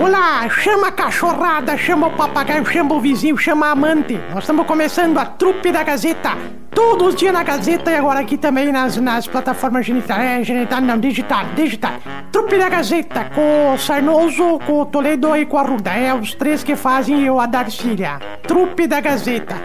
[0.00, 4.18] Olá, chama a cachorrada, chama o papagaio, chama o vizinho, chama a amante.
[4.30, 6.30] Nós estamos começando a trupe da Gazeta.
[6.74, 10.80] Todos os dias na Gazeta e agora aqui também nas, nas plataformas genital, é, genital,
[10.80, 11.92] não, digital, digital.
[12.32, 15.90] Trupe da Gazeta, com o Sarnoso, com o Toledo e com a Ruda.
[15.90, 18.18] É os três que fazem eu a Darcília.
[18.44, 19.56] Trupe da Gazeta.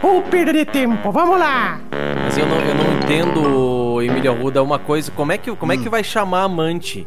[0.00, 1.80] Ou perder tempo, vamos lá.
[2.24, 5.10] Mas eu não, eu não entendo, Emílio Arruda, uma coisa.
[5.10, 7.06] Como é que, como é que vai chamar amante?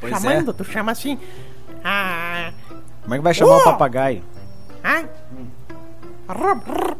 [0.00, 0.54] Pois Chamando, é.
[0.54, 1.16] tu chama assim.
[1.84, 2.52] Ah.
[3.02, 3.60] Como é que vai chamar Oh!
[3.60, 4.22] o papagaio?
[4.82, 5.04] Ah?
[6.28, 6.96] Rrr, rrr.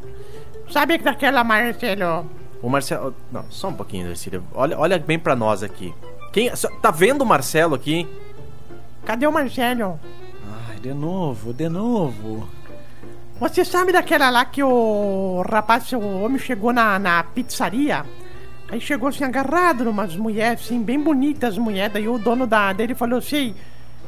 [0.70, 2.28] Sabe daquela Marcelo?
[2.62, 3.14] O Marcelo.
[3.30, 4.42] Não, só um pouquinho, Darcília.
[4.54, 5.94] Olha, olha bem pra nós aqui.
[6.32, 6.50] Quem,
[6.80, 8.08] tá vendo o Marcelo aqui?
[9.04, 10.00] Cadê o Marcelo?
[10.68, 12.48] Ai, de novo, de novo.
[13.38, 18.04] Você sabe daquela lá que o rapaz, o homem chegou na, na pizzaria?
[18.70, 21.92] Aí chegou assim agarrado numas mulheres, assim, bem bonitas mulheres.
[21.92, 23.54] Daí o dono da, dele falou assim: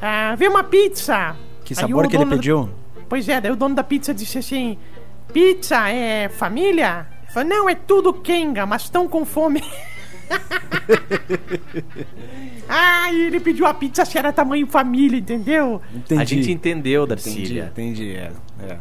[0.06, 1.34] ah, vê uma pizza.
[1.64, 2.68] Que sabor o que ele dono da- pediu?
[3.08, 4.76] Pois é, daí o dono da pizza disse assim:
[5.32, 7.06] Pizza é família?
[7.22, 9.62] Ele falou, não, é tudo Kenga, mas estão com fome.
[12.68, 15.80] ah, e ele pediu a pizza se era tamanho família, entendeu?
[15.94, 16.20] Entendi.
[16.20, 17.64] A gente entendeu, Entendi, Darcília.
[17.72, 18.10] entendi.
[18.14, 18.78] É, é.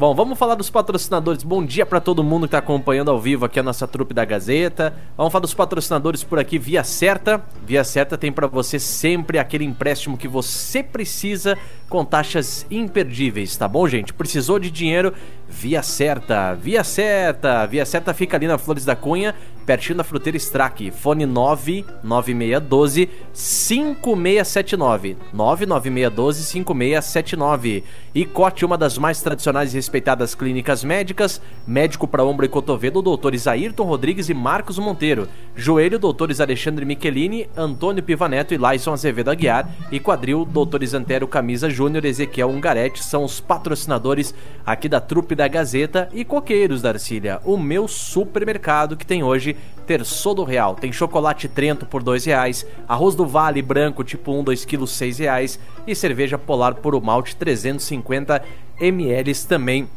[0.00, 1.42] Bom, vamos falar dos patrocinadores.
[1.42, 4.24] Bom dia pra todo mundo que tá acompanhando ao vivo aqui a nossa trupe da
[4.24, 4.94] Gazeta.
[5.14, 6.58] Vamos falar dos patrocinadores por aqui.
[6.58, 7.44] Via Certa.
[7.66, 13.68] Via Certa tem pra você sempre aquele empréstimo que você precisa com taxas imperdíveis, tá
[13.68, 14.14] bom, gente?
[14.14, 15.12] Precisou de dinheiro?
[15.50, 16.54] Via Certa.
[16.54, 17.66] Via Certa.
[17.66, 19.34] Via Certa fica ali na Flores da Cunha,
[19.66, 20.92] pertinho da Fruteira Strack.
[20.92, 25.16] Fone 99612 5679.
[25.32, 27.84] 99612 5679.
[28.14, 31.40] E Cote, uma das mais tradicionais e respeitadas clínicas médicas.
[31.66, 35.28] Médico para ombro e cotovelo, doutores Ayrton Rodrigues e Marcos Monteiro.
[35.54, 39.68] Joelho, doutores Alexandre Michelini, Antônio Pivaneto e Laison Azevedo Aguiar.
[39.90, 43.04] E quadril, doutores Antero Camisa Júnior, Ezequiel Ungarete.
[43.04, 44.34] São os patrocinadores
[44.64, 46.10] aqui da trupe da Gazeta.
[46.12, 49.56] E Coqueiros, Darcília, o meu supermercado que tem hoje
[49.86, 50.74] Terçou do Real.
[50.74, 55.18] Tem chocolate Trento por dois reais, arroz do Vale branco tipo 1, 2 kg, seis
[55.18, 58.42] reais e cerveja Polar Puro Malte 350
[58.78, 59.88] ml também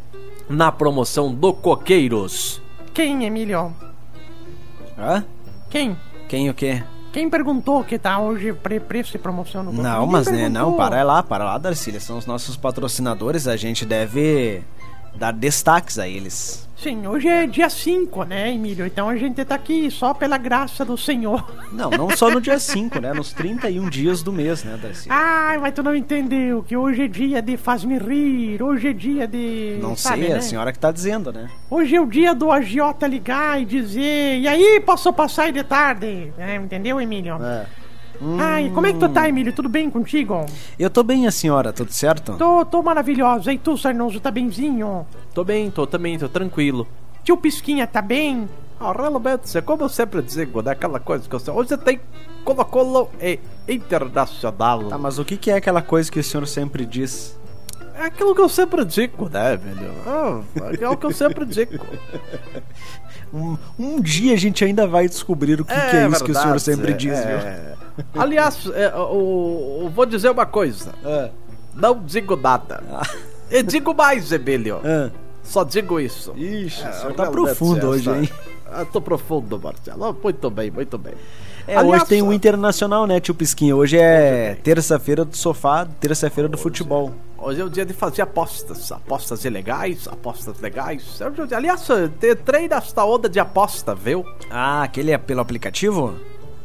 [0.50, 2.62] na promoção do Coqueiros.
[2.94, 3.74] Quem, Emílio?
[4.98, 5.26] Hã?
[5.70, 5.98] Quem?
[6.30, 6.82] Quem o quê?
[7.12, 10.76] Quem perguntou que tá hoje pre preço e promoção no Não, Ninguém mas né, não,
[10.76, 12.00] para lá, para lá, Darcília.
[12.00, 14.64] São os nossos patrocinadores, a gente deve
[15.16, 16.68] dar destaques a eles.
[16.84, 18.86] Sim, hoje é dia 5, né, Emílio?
[18.86, 21.50] Então a gente tá aqui só pela graça do Senhor.
[21.72, 23.14] Não, não só no dia 5, né?
[23.14, 25.18] Nos 31 dias do mês, né, Darcília?
[25.18, 29.28] Ai, mas tu não entendeu que hoje é dia de faz-me rir, hoje é dia
[29.28, 29.80] de.
[29.82, 30.36] não sabe, sei, né?
[30.36, 31.50] a senhora que tá dizendo, né?
[31.70, 36.32] Hoje é o dia do agiota ligar e dizer, e aí, posso passar de tarde?
[36.38, 37.42] É, entendeu, Emílio?
[37.42, 37.66] É.
[38.40, 39.54] Ai, como é que tu tá, Emílio?
[39.54, 40.46] Tudo bem contigo?
[40.78, 42.36] Eu tô bem, a senhora, tudo certo?
[42.38, 43.52] Tô, tô maravilhosa.
[43.52, 45.06] E tu, Sarnoso, tá benzinho?
[45.34, 46.88] Tô bem, tô também, tô tranquilo.
[47.24, 48.48] Tio Pisquinha tá bem?
[48.80, 50.72] Ah, realmente, como eu sempre digo, né?
[50.72, 51.54] Aquela coisa que eu sei.
[51.54, 52.00] Hoje tem
[52.44, 54.90] Colo-Colo e Internacional.
[54.90, 57.40] Tá, mas o que, que é aquela coisa que o senhor sempre diz?
[57.96, 59.92] É aquilo que eu sempre digo, né, velho?
[60.06, 60.42] Ah,
[60.82, 61.86] é o que eu sempre digo.
[63.34, 66.34] Um, um dia a gente ainda vai descobrir o que, que é isso que o
[66.36, 67.38] senhor verdade, sempre é, diz, viu?
[67.38, 67.74] é.
[68.16, 70.94] Aliás, é, o, o- vou dizer uma coisa.
[71.04, 71.30] Ah,
[71.74, 72.84] Não digo nada.
[73.50, 74.80] E digo mais, Emílio.
[74.84, 75.10] ah.
[75.44, 76.32] Só digo isso.
[76.38, 78.30] Ixi, É, o senhor tá profundo hoje, hein?
[78.72, 80.18] Ah, tô profundo, Marcelo.
[80.24, 81.14] Muito bem, muito bem.
[81.68, 83.76] É, Aliás, hoje tem o Internacional, né, tio Pisquinha?
[83.76, 87.14] Hoje é terça-feira do sofá, terça-feira do futebol.
[87.38, 88.92] Hoje é o dia de fazer apostas.
[88.92, 91.20] Apostas ilegais, apostas legais.
[91.22, 91.88] É Aliás,
[92.22, 94.26] entrei nesta onda de aposta, viu?
[94.50, 96.16] Ah, aquele é pelo aplicativo?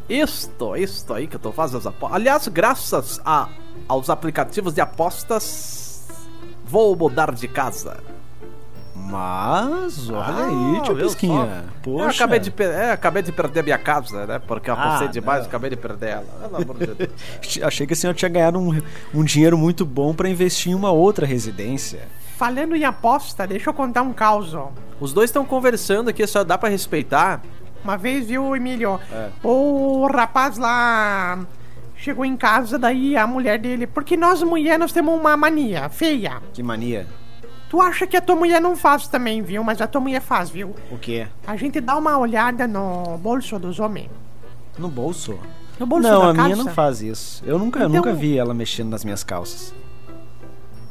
[0.09, 2.17] Isto, isto aí que eu tô fazendo as apostas.
[2.17, 3.49] Aliás, graças a,
[3.87, 6.07] aos aplicativos de apostas,
[6.65, 7.99] vou mudar de casa.
[9.07, 11.49] Mas, olha Ah, aí, tio só?
[11.83, 12.05] Poxa.
[12.05, 14.39] Eu acabei de, é, acabei de perder minha casa, né?
[14.39, 15.47] Porque eu apostei Ah, demais, não.
[15.47, 16.25] acabei de perder ela.
[16.43, 17.11] Pelo amor de Deus.
[17.63, 18.81] Achei que a senhora tinha ganhado um,
[19.15, 22.01] um dinheiro muito bom pra investir em uma outra residência.
[22.37, 24.55] Falando em aposta, deixa eu contar um caos.
[25.01, 27.41] Os dois estão conversando aqui, só dá pra respeitar.
[27.83, 29.01] Uma vez, viu, Emílio?
[29.13, 29.29] É.
[29.43, 31.39] O rapaz lá
[31.97, 33.87] chegou em casa, daí a mulher dele.
[33.87, 36.41] Porque nós mulheres nós temos uma mania feia.
[36.53, 37.07] Que mania.
[37.69, 39.63] Tu acha que a tua mulher não faz também, viu?
[39.63, 40.75] Mas a tua mulher faz, viu?
[40.91, 41.27] O quê?
[41.47, 44.09] A gente dá uma olhada no bolso dos homens.
[44.79, 45.39] No bolso?
[45.79, 46.65] No bolso não, da a minha calça.
[46.65, 47.43] não faz isso.
[47.45, 49.75] Eu nunca, eu Então- nunca vi ela mexendo nas minhas calças.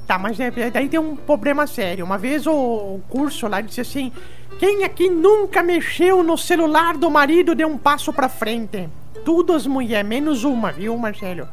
[0.06, 2.06] Tá, mas é, é- daí tem um problema sério.
[2.06, 4.12] Uma vez o, o curso lá disse assim:
[4.60, 8.88] Quem aqui nunca mexeu no celular do marido deu um passo pra frente?
[9.26, 11.48] Tudo as mulheres, menos uma, viu, Marcelo?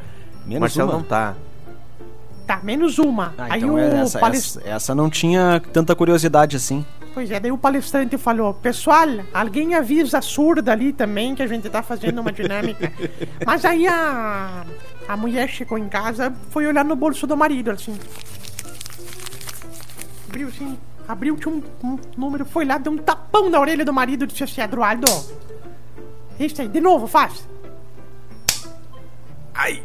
[0.47, 0.99] Menos Marcelo uma.
[0.99, 1.35] não tá.
[2.47, 3.35] Tá, menos uma.
[3.39, 6.85] Ah, Aí então o é essa, palest- essa, essa não tinha tanta curiosidade assim.
[7.15, 11.47] Pois é, daí o palestrante falou: Pessoal, alguém avisa a surda ali também que a
[11.47, 12.93] gente tá fazendo uma dinâmica.
[13.47, 14.65] Mas aí a,
[15.09, 17.99] a mulher chegou em casa, foi olhar no bolso do marido, assim.
[20.29, 23.93] Abriu assim, abriu, tinha um, um número, foi lá, deu um tapão na orelha do
[23.93, 25.07] marido e disse assim: Eduardo,
[26.39, 27.49] isso aí, de novo, faz.
[29.55, 29.83] Ai!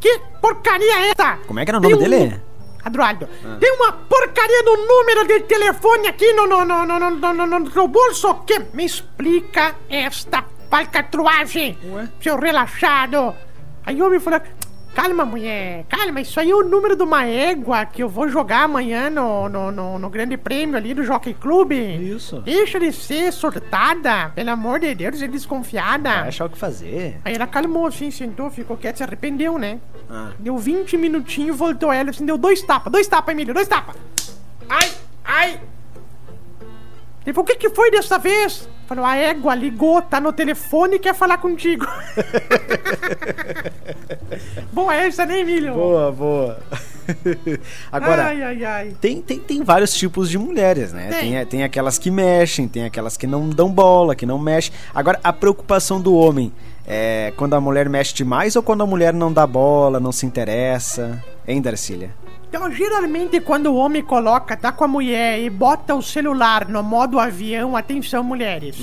[0.00, 1.36] Que porcaria é essa?
[1.46, 2.40] Como é que era o nome um- dele?
[2.84, 3.28] Eduardo,
[3.60, 7.46] tem uma porcaria do número de telefone aqui no, no, no, no, no, no, no,
[7.46, 8.34] no, no bolso.
[8.46, 12.08] Que me explica esta falcatruagem, Ué?
[12.22, 13.34] seu relaxado.
[13.84, 14.40] Aí o homem falou:
[14.94, 18.64] Calma, mulher, calma, isso aí é o número de uma égua que eu vou jogar
[18.64, 21.72] amanhã no, no, no, no Grande Prêmio ali do Jockey Club.
[21.72, 22.40] Isso.
[22.40, 26.10] Deixa de ser surtada, pelo amor de Deus, é desconfiada.
[26.10, 27.20] Vai achar o que fazer.
[27.24, 29.78] Aí ela calmou assim, sentou, ficou quieta, se arrependeu, né?
[30.10, 30.32] Ah.
[30.38, 33.94] Deu 20 minutinhos, voltou ela, assim, deu dois tapas, dois tapas, Emílio, dois tapas.
[34.68, 34.90] Ai,
[35.24, 35.60] ai.
[37.24, 38.68] Ele falou, o que que foi dessa vez?
[38.86, 41.86] Falou, a égua ligou, tá no telefone e quer falar contigo.
[44.72, 45.74] Boa essa, né, Emílio?
[45.74, 46.58] Boa, boa.
[47.90, 48.96] Agora, Ai, ai, ai.
[49.00, 51.08] tem, tem, tem vários tipos de mulheres, né?
[51.10, 51.32] Tem.
[51.32, 54.72] Tem, tem aquelas que mexem, tem aquelas que não dão bola, que não mexem.
[54.94, 56.52] Agora, a preocupação do homem
[56.86, 60.24] é quando a mulher mexe demais ou quando a mulher não dá bola, não se
[60.24, 61.22] interessa?
[61.46, 62.10] Hein, Darcília?
[62.50, 66.82] Então, geralmente, quando o homem coloca, tá com a mulher e bota o celular no
[66.82, 68.76] modo avião, atenção, mulheres.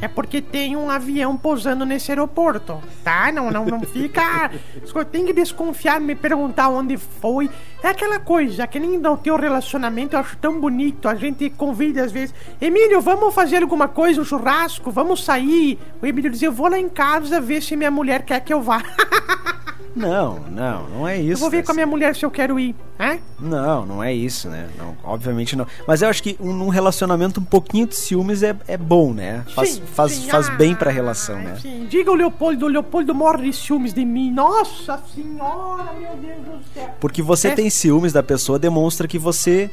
[0.00, 3.30] É porque tem um avião pousando nesse aeroporto, tá?
[3.30, 4.50] Não, não, não fica.
[5.12, 7.48] Tem que desconfiar, me perguntar onde foi.
[7.80, 11.08] É aquela coisa, que nem no teu relacionamento, eu acho tão bonito.
[11.08, 15.78] A gente convida às vezes, Emílio, vamos fazer alguma coisa, um churrasco, vamos sair.
[16.02, 18.60] O Emílio diz, eu vou lá em casa ver se minha mulher quer que eu
[18.60, 18.82] vá.
[19.96, 21.32] Não, não, não é isso.
[21.32, 23.18] eu vou ver com a minha mulher se eu quero ir, né?
[23.40, 24.68] Não, não é isso, né?
[24.76, 25.66] Não, obviamente não.
[25.88, 29.42] Mas eu acho que um, num relacionamento um pouquinho de ciúmes é, é bom, né?
[29.54, 31.56] Faz, Sim, faz, sim, faz ah, bem pra relação, né?
[31.62, 34.30] Sim, diga o Leopoldo, o Leopoldo morre de ciúmes de mim.
[34.30, 36.90] Nossa senhora, meu Deus do céu.
[37.00, 37.54] Porque você É.
[37.54, 39.70] tem ciúmes da pessoa demonstra que você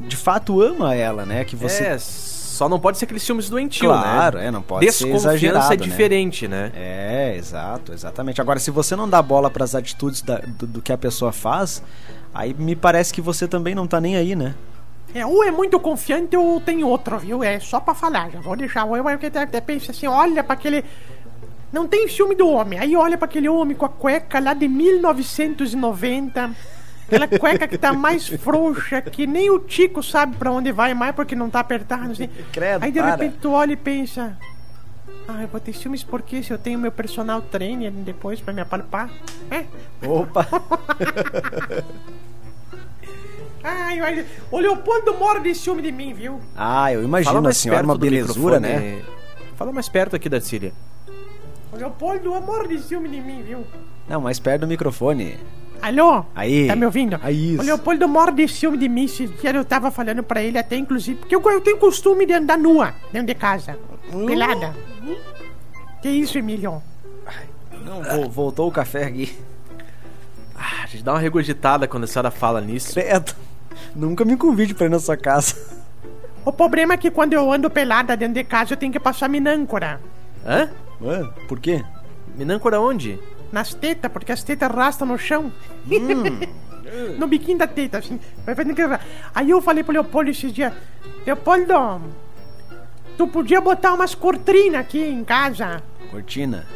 [0.00, 1.44] de fato ama ela, né?
[1.44, 1.94] Que você É,
[2.54, 4.46] só não pode ser aqueles filmes doentio, Claro, né?
[4.46, 5.82] é, não pode ser Desconfiança exagerado, é né?
[5.82, 6.72] diferente, né?
[6.74, 8.40] É, exato, exatamente.
[8.40, 11.82] Agora, se você não dá bola pras atitudes da- do, do que a pessoa faz,
[12.32, 14.54] aí me parece que você também não tá nem aí, né?
[15.14, 17.42] É, ou é muito confiante ou tem outro, viu?
[17.44, 18.84] É só pra falar, já vou deixar.
[18.84, 20.84] Ou eu até, até pensa assim, olha pra aquele...
[21.72, 22.78] Não tem ciúme do homem.
[22.78, 26.50] Aí olha pra aquele homem com a cueca lá de 1990.
[27.06, 31.14] Aquela cueca que tá mais frouxa, que nem o Tico sabe pra onde vai mais
[31.14, 32.12] porque não tá apertado.
[32.12, 32.28] Assim.
[32.52, 33.10] Credo, Aí de para.
[33.10, 34.36] repente tu olha e pensa...
[35.26, 38.60] Ah, eu vou ter ciúmes porque se eu tenho meu personal trainer depois pra me
[38.60, 39.08] apalpar.
[39.50, 39.64] É?
[40.06, 40.46] Opa!
[43.66, 46.38] Ai, ai, o Leopoldo mora de ciúme de mim, viu?
[46.54, 49.02] Ah, eu imagino a senhora perto uma belezura, né?
[49.56, 50.70] Fala mais perto aqui, Darcília.
[51.72, 53.64] O Leopoldo mora de ciúme de mim, viu?
[54.06, 55.38] Não, mais perto do microfone.
[55.82, 56.24] Alô?
[56.34, 56.66] Aí.
[56.66, 57.18] Tá me ouvindo?
[57.22, 57.62] Aí, isso.
[57.62, 59.06] O Leopoldo mora de ciúme de mim.
[59.06, 62.56] Dia eu tava falando pra ele até, inclusive, porque eu, eu tenho costume de andar
[62.58, 63.78] nua dentro de casa.
[64.12, 64.26] Hum.
[64.26, 64.74] Pelada.
[66.00, 66.82] Que isso, Emílio?
[67.84, 69.36] Não, vo- voltou o café aqui.
[70.56, 72.94] Ah, a gente dá uma regurgitada quando a senhora fala nisso.
[72.94, 73.34] Credo.
[73.94, 75.54] Nunca me convide pra ir na sua casa.
[76.44, 79.28] O problema é que quando eu ando pelada dentro de casa, eu tenho que passar
[79.28, 80.00] minâncora.
[80.46, 80.68] Hã?
[81.00, 81.82] Ué, por quê?
[82.36, 83.18] Minâncora onde?
[83.54, 85.52] Nas tetas, porque as tetas arrastam no chão.
[85.86, 87.14] Hum.
[87.16, 88.18] no biquinho da teta, assim.
[89.32, 90.72] Aí eu falei pro Leopoldo esses dias:
[91.24, 92.02] Leopoldo,
[93.16, 95.80] tu podia botar umas cortinas aqui em casa.
[96.10, 96.66] Cortina.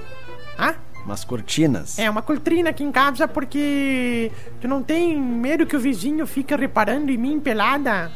[0.56, 0.76] Hã?
[1.04, 1.98] Umas cortinas.
[1.98, 4.30] É, uma cortina aqui em casa porque
[4.60, 8.12] tu não tem medo que o vizinho fique reparando em mim pelada?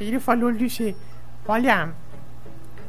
[0.00, 0.96] Ele falou, ele disse,
[1.46, 1.90] olha,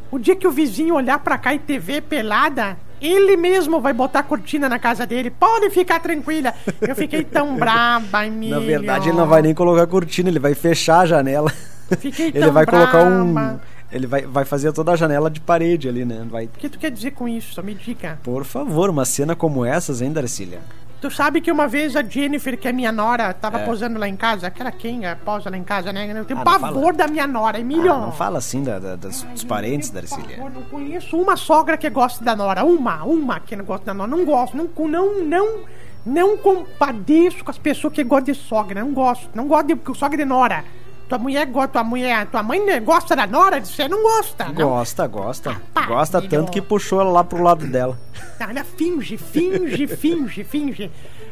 [0.09, 3.93] o dia que o vizinho olhar pra cá e te ver pelada, ele mesmo vai
[3.93, 5.29] botar cortina na casa dele.
[5.29, 6.53] Pode ficar tranquila.
[6.81, 8.59] Eu fiquei tão braba, Emílio.
[8.59, 11.51] Na verdade, ele não vai nem colocar cortina, ele vai fechar a janela.
[11.99, 13.59] Fiquei ele tão vai colocar um.
[13.91, 16.25] Ele vai, vai fazer toda a janela de parede ali, né?
[16.29, 16.45] Vai.
[16.45, 17.61] O que tu quer dizer com isso?
[17.63, 18.19] Me diga.
[18.23, 20.59] Por favor, uma cena como essas, hein, Darcília?
[21.05, 23.63] Tu sabe que uma vez a Jennifer, que é minha nora, tava É.
[23.65, 24.47] posando lá em casa?
[24.47, 26.11] Aquela quem é, posa lá em casa, né?
[26.19, 27.93] Eu tenho Ah, pavor da minha nora, Emílio.
[27.93, 30.37] Ah, não fala assim da, da- das- dos parentes, Por Darcília.
[30.37, 32.65] favor, não conheço uma sogra que gosta da nora.
[32.65, 34.09] Uma, uma que não gosta da nora.
[34.09, 34.57] Não gosto.
[34.57, 35.59] Não, não, não,
[36.03, 38.81] não compadeço com as pessoas que gostam de sogra.
[38.81, 39.29] Não gosto.
[39.35, 40.65] Não gosto de sogra de nora.
[41.07, 44.53] Tua mulher gosta, tua mulher, tua mãe né, gosta da nora, você não gosta, não?
[44.53, 45.61] Gosta, gosta.
[45.73, 46.31] pá, gosta filho.
[46.31, 47.99] tanto que puxou ela lá pro lado dela.
[48.39, 50.91] Ela finge, finge, finge, finge.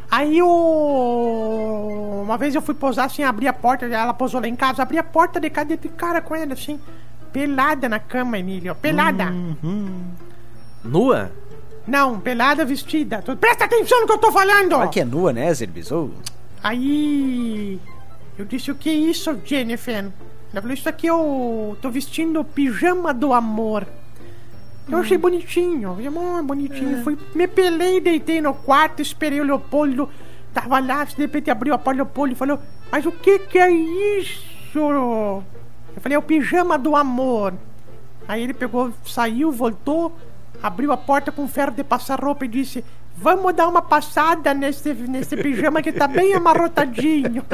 [0.10, 2.22] Aí o.
[2.24, 4.98] Uma vez eu fui posar assim, abri a porta, ela posou lá em casa, abri
[4.98, 6.80] a porta de casa de cara com ela assim,
[7.32, 9.34] pelada na cama, Emílio, pelada.
[10.84, 11.32] Nua?
[11.88, 13.24] Não, pelada vestida.
[13.40, 14.74] Presta atenção no que eu tô falando!
[14.74, 15.92] Olha que é nua, né, Zirbis?
[15.92, 16.12] Ô,
[16.64, 17.80] Aí.
[18.38, 19.96] Eu disse, o que é isso, Jennifer?
[20.52, 23.88] Ela falou, isso aqui eu tô vestindo o pijama do amor.
[24.90, 25.98] Eu achei bonitinho,
[26.38, 27.04] "Ah, bonitinho.
[27.04, 30.10] Fui, me pelei, deitei no quarto, esperei o Leopoldo.
[30.54, 32.60] Tava lá, de repente abriu a porta, o Leopoldo e falou,
[32.92, 34.44] mas o que que é isso?
[34.76, 35.44] Eu
[36.02, 37.54] falei, é o pijama do amor.
[38.28, 40.16] Aí ele pegou, saiu, voltou,
[40.62, 42.84] abriu a porta com ferro de passar roupa e disse:
[43.16, 47.44] Vamos dar uma passada nesse, nesse pijama que tá bem amarrotadinho.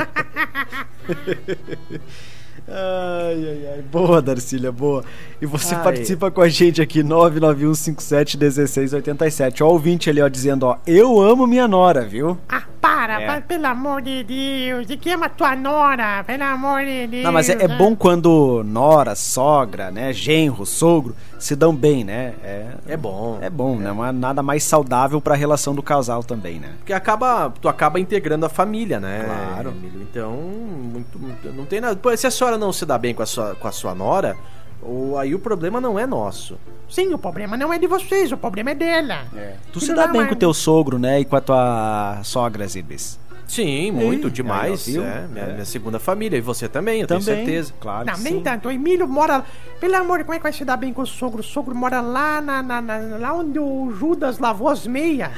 [2.72, 3.82] Ai, ai, ai.
[3.82, 5.04] Boa, Darcília, boa.
[5.42, 5.84] E você Ai.
[5.84, 9.62] participa com a gente aqui, 991571687.
[9.62, 12.38] Ó, o ouvinte ali, ó, dizendo, ó, eu amo minha nora, viu?
[12.48, 13.26] ah, para, É.
[13.26, 14.88] para, pelo amor de Deus.
[14.88, 17.24] De que ama tua nora, pelo amor de Deus.
[17.24, 17.76] Não, mas é, é né?
[17.78, 22.34] bom quando nora, sogra, né, genro, sogro se dão bem, né?
[22.44, 23.38] É, É bom.
[23.42, 23.92] é bom, né?
[23.92, 26.70] Mas nada mais saudável pra relação do casal também, né?
[26.80, 29.24] Porque acaba, tu acaba integrando a família, né?
[29.26, 29.74] Claro.
[30.02, 31.96] Então, muito, muito- não tem nada.
[31.96, 34.36] Pô, se a senhora não se dá bem com a sua, com a sua nora,
[34.82, 36.58] o, aí o problema não é nosso.
[36.90, 39.26] Sim, o problema não é de vocês, o problema é dela.
[39.72, 41.20] Tu Filho se dá da bem com o teu sogro, né?
[41.20, 43.20] E com a tua sogra, Zirbis.
[43.48, 44.88] Sim, muito, demais.
[44.88, 45.54] aí, é, minha, É.
[45.54, 46.38] minha segunda família.
[46.38, 47.74] E você também, eu Também, tenho certeza.
[47.80, 48.42] claro Não, nem sim.
[48.42, 48.68] tanto.
[48.68, 49.44] O Emílio mora.
[49.80, 51.40] Pelo amor, como é que vai se dar bem com o sogro?
[51.40, 55.32] O sogro mora lá, na, na- na- lá onde o Judas lavou as meias.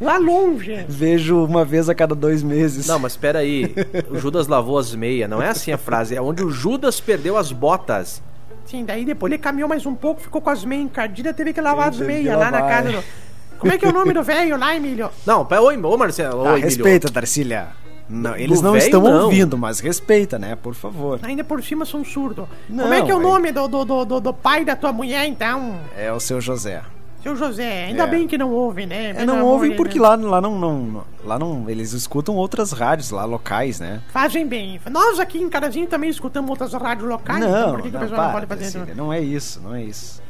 [0.00, 0.84] Lá longe.
[0.88, 2.86] Vejo uma vez a cada dois meses.
[2.86, 3.74] Não, mas espera aí.
[4.10, 5.28] O Judas lavou as meias.
[5.28, 6.14] Não é assim a frase.
[6.14, 8.22] É onde o Judas perdeu as botas.
[8.66, 11.60] Sim, daí depois ele caminhou mais um pouco, ficou com as meias encardidas, teve que
[11.60, 13.04] lavar as meias lá na casa do.
[13.58, 15.08] Como é que é o nome do velho lá, Emílio?
[15.24, 16.42] Não, pera, oi, ô Marcelo.
[16.44, 16.64] Ah, Emílio.
[16.64, 17.68] respeita, Darcília.
[18.08, 19.24] Não, eles do não estão não.
[19.24, 20.54] ouvindo, mas respeita, né?
[20.56, 21.18] Por favor.
[21.22, 22.46] Ainda por cima são surdos.
[22.68, 24.76] Não, Como é que é o é- nome do, do, do, do- do pai da
[24.76, 25.80] tua mulher, então?
[25.96, 26.82] É o seu José.
[27.26, 27.86] Seu José.
[27.86, 28.06] Ainda É.
[28.06, 29.10] bem que não ouve, né?
[29.16, 30.02] É, não ouvem porque Deus.
[30.08, 31.04] lá, lá não, não.
[31.24, 31.68] Lá não.
[31.68, 34.00] Eles escutam outras rádios lá, locais, né?
[34.12, 34.80] Fazem bem.
[34.90, 37.38] Nós aqui em Carazinho também escutamos outras rádios locais.
[37.44, 39.20] então não, por que, que não, a pessoa não para, pode fazer Darcília, não é
[39.20, 40.22] isso, não é isso.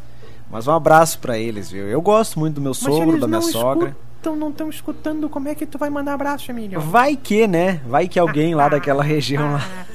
[0.50, 1.86] Mas um abraço pra eles, viu?
[1.86, 3.88] Eu gosto muito do meu sogro, eles da minha não sogra.
[4.14, 6.80] Escutam, não estão escutando, como é que tu vai mandar abraço, Emílio?
[6.80, 7.80] Vai que, né?
[7.86, 9.86] Vai que alguém lá daquela região lá.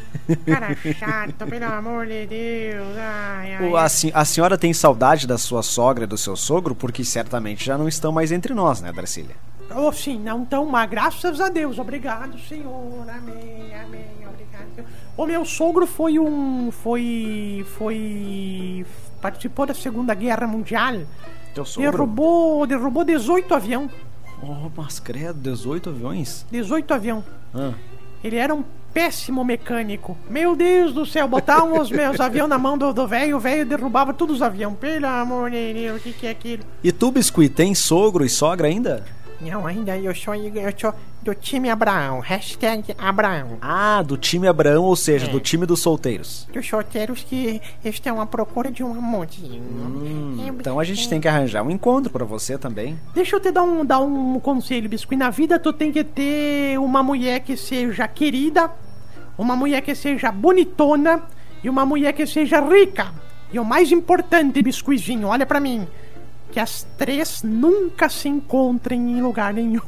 [0.45, 2.97] Cara chato, pelo amor de Deus.
[2.97, 3.69] Ai, ai.
[3.69, 6.75] O- A, a senhora tem saudade da sua sogra e do seu sogro?
[6.75, 9.35] Porque certamente já não estão mais entre nós, né, Darcília?
[9.73, 11.79] Oh, sim, não tão, mas graças a Deus.
[11.79, 13.05] Obrigado, Senhor.
[13.09, 14.05] Amém, amém.
[14.27, 14.65] Obrigado.
[14.75, 14.87] Senhor.
[15.15, 16.71] O meu sogro foi um.
[16.71, 17.65] Foi.
[17.77, 18.85] Foi.
[19.21, 20.95] Participou da Segunda Guerra Mundial.
[21.53, 21.89] Teu sogro?
[21.91, 23.89] Derrubou, derrubou 18 avião.
[24.43, 26.45] Oh, mas credo, 18 aviões?
[26.51, 27.23] 18 avião.
[27.53, 27.73] Ah.
[28.23, 28.63] Ele era um
[28.93, 30.17] péssimo mecânico.
[30.29, 34.13] Meu Deus do céu, botavam os meus aviões na mão do velho, o velho derrubava
[34.13, 34.77] todos os aviões.
[34.77, 36.63] Pelo amor de Deus, o que, que é aquilo?
[36.83, 39.03] E tu, Biscuit, tem sogro e sogra ainda?
[39.39, 42.19] Não, ainda eu sou, eu sou do time Abraão.
[42.19, 43.57] Hashtag Abraão.
[43.61, 45.29] Ah, do time Abraão, ou seja, É.
[45.29, 46.47] do time dos solteiros.
[46.51, 49.61] Dos solteiros que estão à procura de um amorzinho.
[50.45, 52.97] É, Então a gente tem que arranjar um encontro pra você também.
[53.13, 55.17] Deixa eu te dar um, dar um conselho, Biscuit.
[55.17, 58.71] Na vida tu tem que ter uma mulher que seja querida,
[59.37, 61.21] uma mulher que seja bonitona
[61.63, 63.11] e uma mulher que seja rica.
[63.53, 65.85] E o mais importante, Biscuizinho, olha pra mim.
[66.51, 69.81] Que as três nunca se encontrem em lugar nenhum.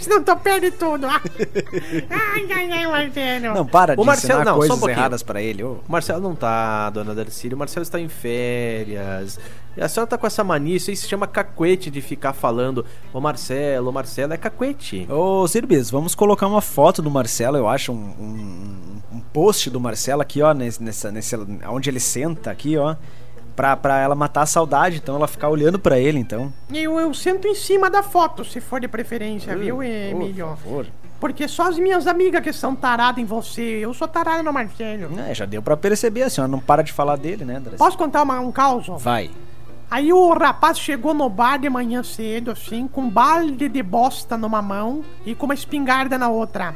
[0.00, 1.06] Senão tu perde tudo.
[1.08, 3.54] ai, ai, ai, Marcelo.
[3.54, 4.98] Não, para de Ô, Marcelo, ensinar não, só um coisas pouquinho.
[4.98, 5.62] erradas pra ele.
[5.64, 5.78] ô.
[5.88, 7.56] O Marcelo não tá, dona Darcília.
[7.56, 9.38] O Marcelo está em férias.
[9.76, 12.84] E a senhora tá com essa mania, isso aí se chama cacuete de ficar falando.
[13.12, 15.06] Ô Marcelo, ô Marcelo, é cacuete.
[15.10, 19.80] Ô, Zirbis, vamos colocar uma foto do Marcelo, eu acho, um, um, um post do
[19.80, 21.34] Marcelo aqui, ó, nessa, nesse,
[21.68, 22.94] onde ele senta aqui, ó,
[23.54, 26.52] pra, pra ela matar a saudade, então ela ficar olhando pra ele, então.
[26.72, 30.46] Eu, eu sento em cima da foto, se for de preferência, viu, Emílio?
[30.48, 30.86] Por favor.
[31.20, 33.62] Porque só as minhas amigas que são taradas em você.
[33.62, 35.18] Eu sou tarada no Marcelo.
[35.20, 37.78] É, já deu pra perceber, a senhora não para de falar dele, né, Darcy?
[37.78, 38.86] Posso contar uma- um caos?
[39.02, 39.30] Vai.
[39.90, 44.36] Aí o rapaz chegou no bar de manhã cedo, assim, com um balde de bosta
[44.36, 46.74] numa mão e com uma espingarda na outra.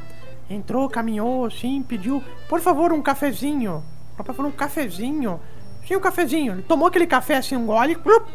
[0.48, 3.82] Entrou, caminhou, assim, pediu, por favor, um cafezinho.
[4.14, 5.40] O rapaz falou, um cafezinho?
[5.86, 6.54] Sim, um cafezinho.
[6.54, 8.26] Ele tomou aquele café assim, um gole, plup,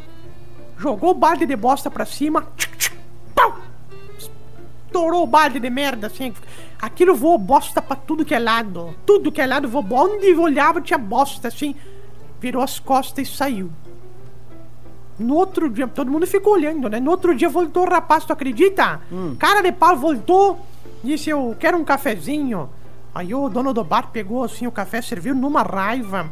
[0.78, 2.98] jogou o balde de bosta pra cima, tchic, tchic,
[3.36, 3.58] pau!
[4.94, 6.32] estourou o balde de merda, assim.
[6.80, 8.96] Aquilo voou bosta pra tudo que é lado.
[9.06, 9.86] Tudo que é lado voou.
[9.92, 11.76] Onde olhava tinha bosta, assim.
[12.40, 13.72] Virou as costas e saiu.
[15.18, 17.00] No outro dia, todo mundo ficou olhando, né?
[17.00, 19.02] No outro dia voltou o rapaz, tu acredita?
[19.40, 20.60] Cara de pau voltou,
[21.04, 22.70] disse: Eu quero um cafezinho.
[23.16, 26.32] Aí o dono do bar pegou assim o café, serviu numa raiva.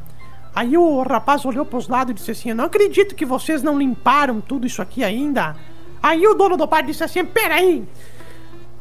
[0.53, 3.77] Aí o rapaz olhou pros lados e disse assim: Eu não acredito que vocês não
[3.77, 5.55] limparam tudo isso aqui ainda.
[6.03, 7.87] Aí o dono do bar disse assim: Peraí,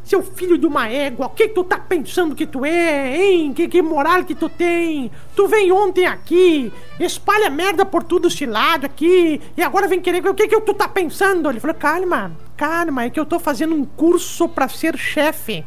[0.03, 3.53] seu filho de uma égua, o que tu tá pensando que tu é, hein?
[3.53, 5.11] Que, que moral que tu tem?
[5.37, 10.27] Tu vem ontem aqui, espalha merda por tudo esse lado aqui, e agora vem querer.
[10.27, 11.49] O que que tu tá pensando?
[11.49, 15.65] Ele falou: calma, calma, é que eu tô fazendo um curso pra ser chefe.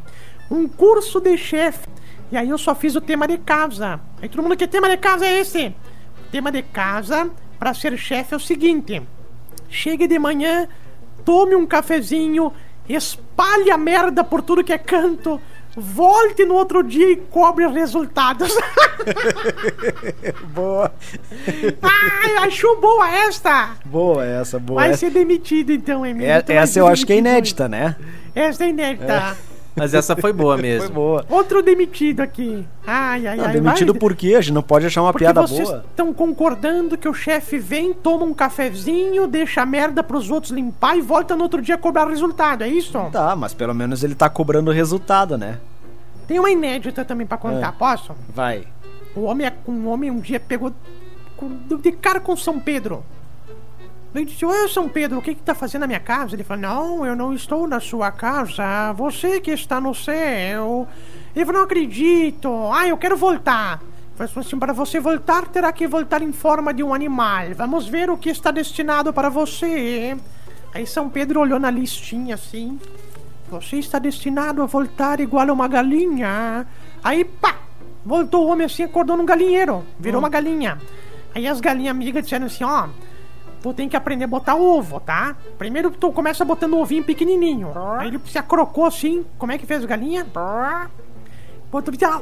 [0.52, 1.88] Um curso de chefe.
[2.30, 4.02] E aí eu só fiz o tema de casa.
[4.22, 5.74] Aí todo mundo, que tema de casa é esse?
[6.34, 9.00] O tema de casa pra ser chefe é o seguinte:
[9.70, 10.68] chegue de manhã,
[11.24, 12.52] tome um cafezinho,
[12.90, 15.40] espalhe a merda por tudo que é canto,
[15.78, 18.52] volte no outro dia e cobre resultados.
[20.56, 20.92] Boa.
[21.84, 23.76] Ai, achou boa esta?
[23.86, 24.82] Boa essa, boa.
[24.82, 26.32] Vai essa ser demitido então, Emílio.
[26.32, 27.96] é, vai essa eu acho que é inédita, né?
[28.34, 29.38] Esta é inédita.
[29.76, 30.86] Mas essa foi boa mesmo.
[30.88, 31.26] Foi boa.
[31.30, 32.64] Outro demitido aqui.
[32.86, 33.54] Ai, ai, Não, ai.
[33.54, 34.36] demitido vai- por quê?
[34.36, 35.84] A gente não pode achar uma Porque piada vocês boa.
[35.90, 40.96] estão concordando que o chefe vem, toma um cafezinho, deixa a merda pros outros limpar
[40.98, 42.94] e volta no outro dia cobrar resultado, é isso?
[43.12, 45.58] Tá, mas pelo menos ele tá cobrando o resultado, né?
[46.28, 47.72] Tem uma inédita também pra contar, É.
[47.72, 48.14] posso?
[48.34, 48.64] Vai.
[49.16, 50.72] O homem, um homem um dia pegou
[51.82, 53.04] de cara com São Pedro.
[54.16, 56.36] Ele disse, Ô São Pedro, o que que tá fazendo na minha casa?
[56.36, 60.88] Ele falou, não, eu não estou na sua casa, você que está no céu.
[61.36, 63.82] Ele falou, não acredito, ah, eu quero voltar.
[64.20, 67.48] Ele falou assim, para você voltar, terá que voltar em forma de um animal.
[67.56, 70.16] Vamos ver o que está destinado para você.
[70.72, 72.80] Aí São Pedro olhou na listinha assim.
[73.50, 76.68] Você está destinado a voltar igual a uma galinha.
[77.04, 77.56] Aí, pá!
[78.06, 79.84] Voltou o homem assim, acordou num galinheiro.
[80.00, 80.78] Virou uma galinha.
[81.34, 82.90] Aí as galinhas amigas disseram assim, ó...
[83.64, 85.38] Tu tem que aprender a botar ovo, tá?
[85.58, 87.72] Primeiro tu começa botando um ovinho pequenininho.
[87.98, 89.26] Aí ele se acrocou assim.
[89.38, 90.28] Como é que fez galinha?
[91.72, 91.94] Botou...
[92.06, 92.22] ah,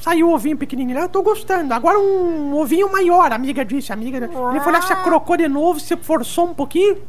[0.00, 0.98] Saiu o ovinho pequenininho.
[0.98, 1.72] Eu tô gostando.
[1.72, 3.92] Agora um ovinho maior, amiga disse.
[3.92, 4.18] Amiga...
[4.50, 7.00] Ele foi lá, se acrocou de novo, se forçou um pouquinho.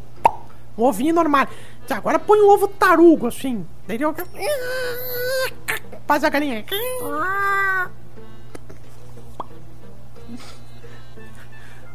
[0.77, 1.47] Um ovinho normal.
[1.89, 3.65] Agora põe um ovo tarugo, assim.
[3.87, 4.05] Daí ele...
[6.05, 6.63] Faz a galinha.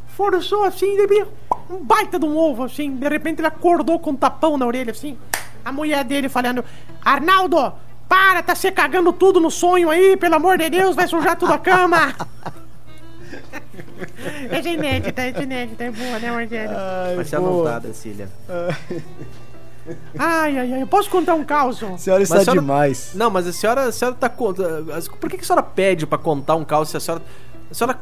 [0.09, 1.24] Forçou assim, daí
[1.70, 2.96] um baita de um ovo, assim.
[2.96, 5.16] De repente ele acordou com um tapão na orelha, assim.
[5.64, 6.64] A mulher dele falando:
[7.04, 7.72] Arnaldo,
[8.09, 11.52] para, tá se cagando tudo no sonho aí, pelo amor de Deus, vai sujar tudo
[11.52, 12.14] a cama.
[14.50, 16.74] Essa é inédita, essa é inédita, é boa, né, Marcelo?
[17.16, 18.28] Vai ser anotada, Cília.
[20.18, 21.83] Ai, ai, ai, eu posso contar um caos?
[21.83, 23.12] A senhora está senhora- demais.
[23.14, 24.28] Não, mas a senhora, a senhora tá.
[24.28, 24.54] Por
[25.28, 27.22] que, que a senhora pede pra contar um caos se a senhora.
[27.70, 27.98] A senhora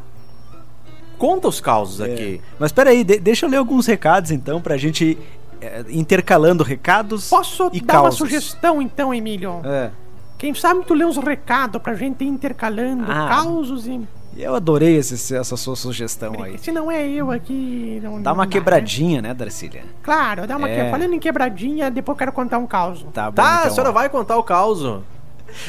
[1.19, 2.41] conta os causos aqui.
[2.59, 5.19] Mas peraí, de- deixa eu ler alguns recados então, pra gente
[5.61, 9.61] eh, intercalando recados Posso e dar uma sugestão, então, Emílio?
[9.65, 9.91] É.
[10.39, 13.27] Quem sabe tu lê uns recados pra gente ir intercalando Ah.
[13.29, 14.01] causos e...
[14.37, 16.57] Eu adorei esse- essa sua sugestão aí.
[16.59, 17.99] Se não é eu aqui...
[18.01, 18.53] Não, Dá uma não né?
[18.53, 19.83] quebradinha, né, Darcília?
[20.01, 20.85] Claro, dá uma É.
[20.85, 20.91] que...
[20.93, 23.05] Falando em quebradinha, depois eu quero contar um caos.
[23.13, 23.43] Tá bom.
[23.43, 23.93] Tá, então, a senhora ó.
[23.93, 24.81] vai contar o caos.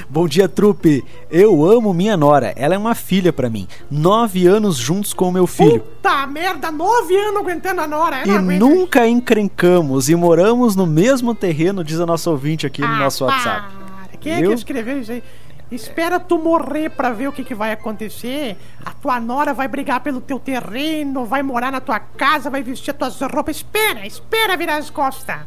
[0.09, 1.03] Bom dia, trupe.
[1.31, 2.53] Eu amo minha nora.
[2.55, 3.67] Ela é uma filha pra mim.
[3.89, 5.79] Nove anos juntos com o meu filho.
[5.81, 8.21] Puta merda, nove anos aguentando a Nora.
[8.25, 8.59] eu E aguento.
[8.59, 13.25] nunca encrencamos e moramos no mesmo terreno, diz a nossa ouvinte aqui no Ah, nosso
[13.25, 13.67] WhatsApp.
[13.73, 14.17] para.
[14.19, 14.53] Quem é que Viu?
[14.53, 15.23] escreveu isso aí?
[15.71, 18.57] Espera tu morrer pra ver o que, que vai acontecer.
[18.83, 22.89] A tua nora vai brigar pelo teu terreno, vai morar na tua casa, vai vestir
[22.99, 23.57] as tuas roupas.
[23.57, 25.37] Espera, espera virar as costas.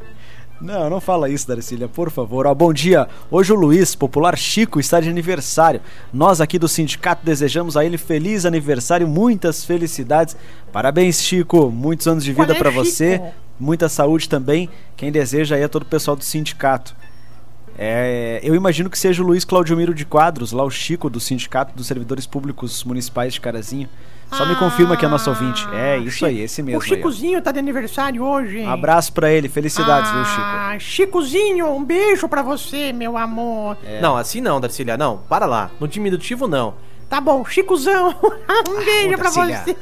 [0.63, 2.47] Não, não fala isso, Darcília, por favor.
[2.47, 3.09] Ó, bom dia.
[3.29, 5.81] Hoje o Luiz, popular Chico, está de aniversário.
[6.13, 10.37] Nós aqui do sindicato desejamos a ele feliz aniversário, muitas felicidades.
[10.73, 11.69] Parabéns, Chico.
[11.69, 12.71] Muitos anos de vida Chico?
[12.71, 13.21] você.
[13.59, 14.71] Muita saúde também.
[14.97, 16.95] Quem deseja aí é todo o pessoal do sindicato.
[17.77, 21.19] É, eu imagino que seja o Luiz Claudio Miro de Quadros, lá o Chico do
[21.19, 23.89] Sindicato dos Servidores Públicos Municipais de Carazinho.
[24.33, 25.67] Só me confirma que é nosso ouvinte.
[25.73, 26.81] É isso aí, esse mesmo.
[26.81, 26.89] O aí.
[26.89, 28.61] Chicozinho tá de aniversário hoje.
[28.61, 30.41] Um abraço pra ele, felicidades, viu, Chico?
[30.43, 33.77] Ah, Chicozinho, um beijo pra você, meu amor.
[33.85, 34.01] É.
[34.01, 35.19] Não, assim não, Darcília, não.
[35.29, 35.71] Para lá.
[35.79, 36.75] No diminutivo, não.
[37.09, 38.09] Tá bom, Chicozão,
[38.71, 39.59] um beijo pra Darcília.
[39.65, 39.77] você.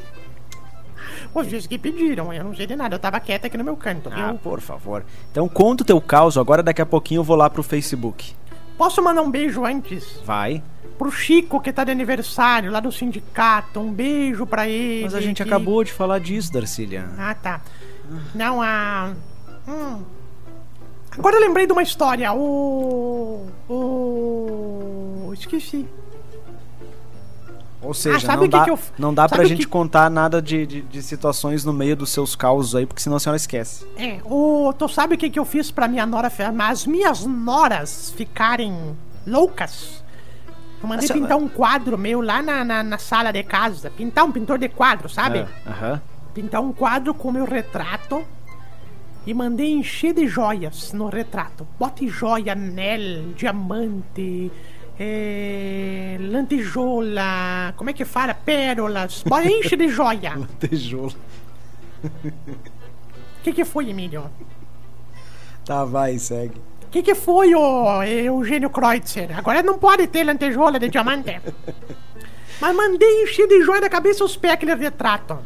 [1.33, 4.11] Vocês que pediram, eu não sei de nada, eu tava quieta aqui no meu canto,
[4.13, 4.39] Ah, viu?
[4.39, 5.05] por favor.
[5.31, 8.33] Então conta o teu caos, agora daqui a pouquinho eu vou lá pro Facebook.
[8.77, 10.21] Posso mandar um beijo antes?
[10.25, 10.61] Vai.
[11.01, 15.05] Pro Chico, que tá de aniversário, lá do sindicato, um beijo pra ele.
[15.05, 17.09] Mas a gente que- acabou de falar disso, Darcília.
[17.19, 17.63] Ah, tá.
[18.35, 19.15] Não, a...
[19.67, 20.03] Hum.
[21.17, 22.31] Agora eu lembrei de uma história.
[22.35, 23.47] O.
[23.69, 25.31] O.
[25.33, 25.89] Esqueci.
[27.83, 30.83] Ou seja, Ah, não, dá, eu- não dá pra gente que- contar nada de, de,
[30.83, 33.87] de situações no meio dos seus causos aí, porque senão a senhora esquece.
[33.97, 34.71] É, o.
[34.79, 36.31] Tu sabe o que, que eu fiz pra minha nora?
[36.69, 38.77] As minhas noras ficarem
[39.27, 40.00] loucas.
[40.83, 43.91] Eu mandei pintar um quadro meu lá na, na, na sala de casa.
[43.91, 45.47] Pintar um pintor de quadro, sabe?
[45.67, 46.01] Ah,
[46.35, 48.25] pintar um quadro com meu retrato
[49.27, 51.67] e mandei encher de joias no retrato.
[51.79, 54.51] Bote joia, anel, diamante,
[54.99, 58.33] é, lantejola, como é que fala?
[58.33, 60.33] Pérolas, Bota- enche de joia.
[60.61, 61.13] Tijolo.
[62.03, 64.31] O que, que foi, Emílio?
[65.65, 66.61] Tá, vai, segue.
[66.91, 69.39] O que, que foi, o Eugênio Kreutzer?
[69.39, 71.41] Agora não pode ter lantejola de diamante.
[72.61, 75.39] Mas mandei encher de joia da cabeça aos pés aquele retrato.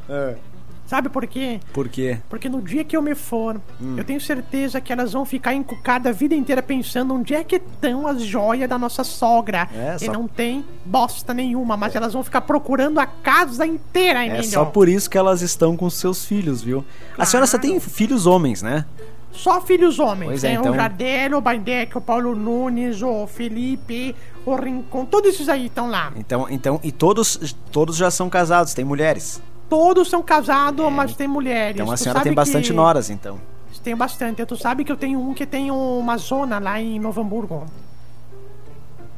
[0.86, 1.60] Sabe por quê?
[1.72, 2.18] Por quê?
[2.30, 3.94] Porque no dia que eu me for, Hum.
[3.98, 7.56] eu tenho certeza que elas vão ficar encucadas a vida inteira pensando onde é que
[7.56, 9.68] estão as joias da nossa sogra.
[9.74, 14.24] É, e só- não tem bosta nenhuma, mas elas vão ficar procurando a casa inteira,
[14.24, 14.44] É Emílio.
[14.44, 16.82] só por isso que elas estão com seus filhos, viu?
[17.18, 18.86] A senhora só tem filhos homens, né?
[19.34, 20.28] Só filhos homens.
[20.30, 24.14] Pois é, tem então- o Jardel, o Baindec, o Paulo Nunes, o Felipe,
[24.46, 26.12] o Rincon, todos esses aí estão lá.
[26.16, 29.42] Então, então e todos, todos já são casados, tem mulheres.
[29.68, 31.80] Todos são casados, mas tem mulheres.
[31.80, 33.38] Então a senhora tem bastante que- noras, então.
[33.82, 34.46] Tenho bastante.
[34.46, 37.66] Tu sabe que eu tenho um que tem uma zona lá em Novo Hamburgo.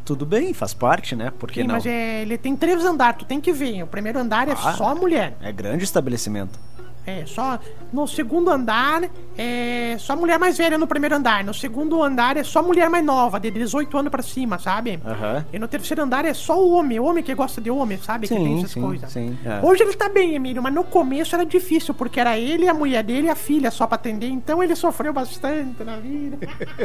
[0.04, 1.32] Tudo bem, faz parte, né?
[1.36, 1.74] Por que Sim, não?
[1.74, 3.82] mas é, ele tem três andares, tu tem que ver.
[3.82, 4.72] O primeiro andar é Ah.
[4.74, 5.36] só mulher.
[5.42, 6.58] É grande estabelecimento.
[7.06, 7.58] É, só.
[7.92, 9.04] No segundo andar
[9.38, 11.44] é só mulher mais velha no primeiro andar.
[11.44, 15.00] No segundo andar é só mulher mais nova, de 18 anos pra cima, sabe?
[15.06, 15.46] Aham.
[15.52, 18.26] E no terceiro andar é só o homem, o homem que gosta de homem, sabe?
[18.26, 19.12] que tem Sim, essas sim, coisas.
[19.12, 19.38] sim.
[19.44, 19.64] é.
[19.64, 23.04] Hoje ele tá bem, Emílio, mas no começo era difícil, porque era ele, a mulher
[23.04, 26.38] dele e a filha só pra atender, então ele sofreu bastante na vida.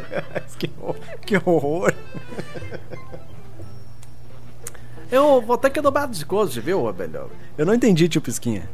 [0.60, 1.94] que, horror, que horror.
[5.12, 7.30] Eu vou ter que no médico hoje, viu, velho?
[7.58, 8.70] Eu não entendi, tio Pisquinha.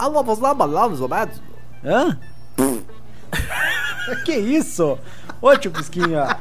[0.00, 0.54] Alô, vamos lá,
[0.98, 1.44] no médico?
[1.84, 2.18] Hã?
[4.24, 4.98] que isso?
[5.42, 6.38] Ô, tio Pisquinha.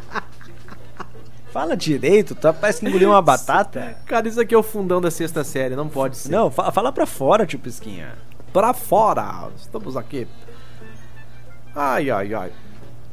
[1.52, 2.54] Fala direito, tá?
[2.54, 3.98] Parece que engoliu uma batata.
[4.08, 6.30] Cara, isso aqui é o fundão da sexta série, não pode ser.
[6.32, 8.14] Não, fa- fala pra fora, tio Pisquinha.
[8.54, 10.26] Pra fora, estamos aqui.
[11.76, 12.54] Ai, ai, ai.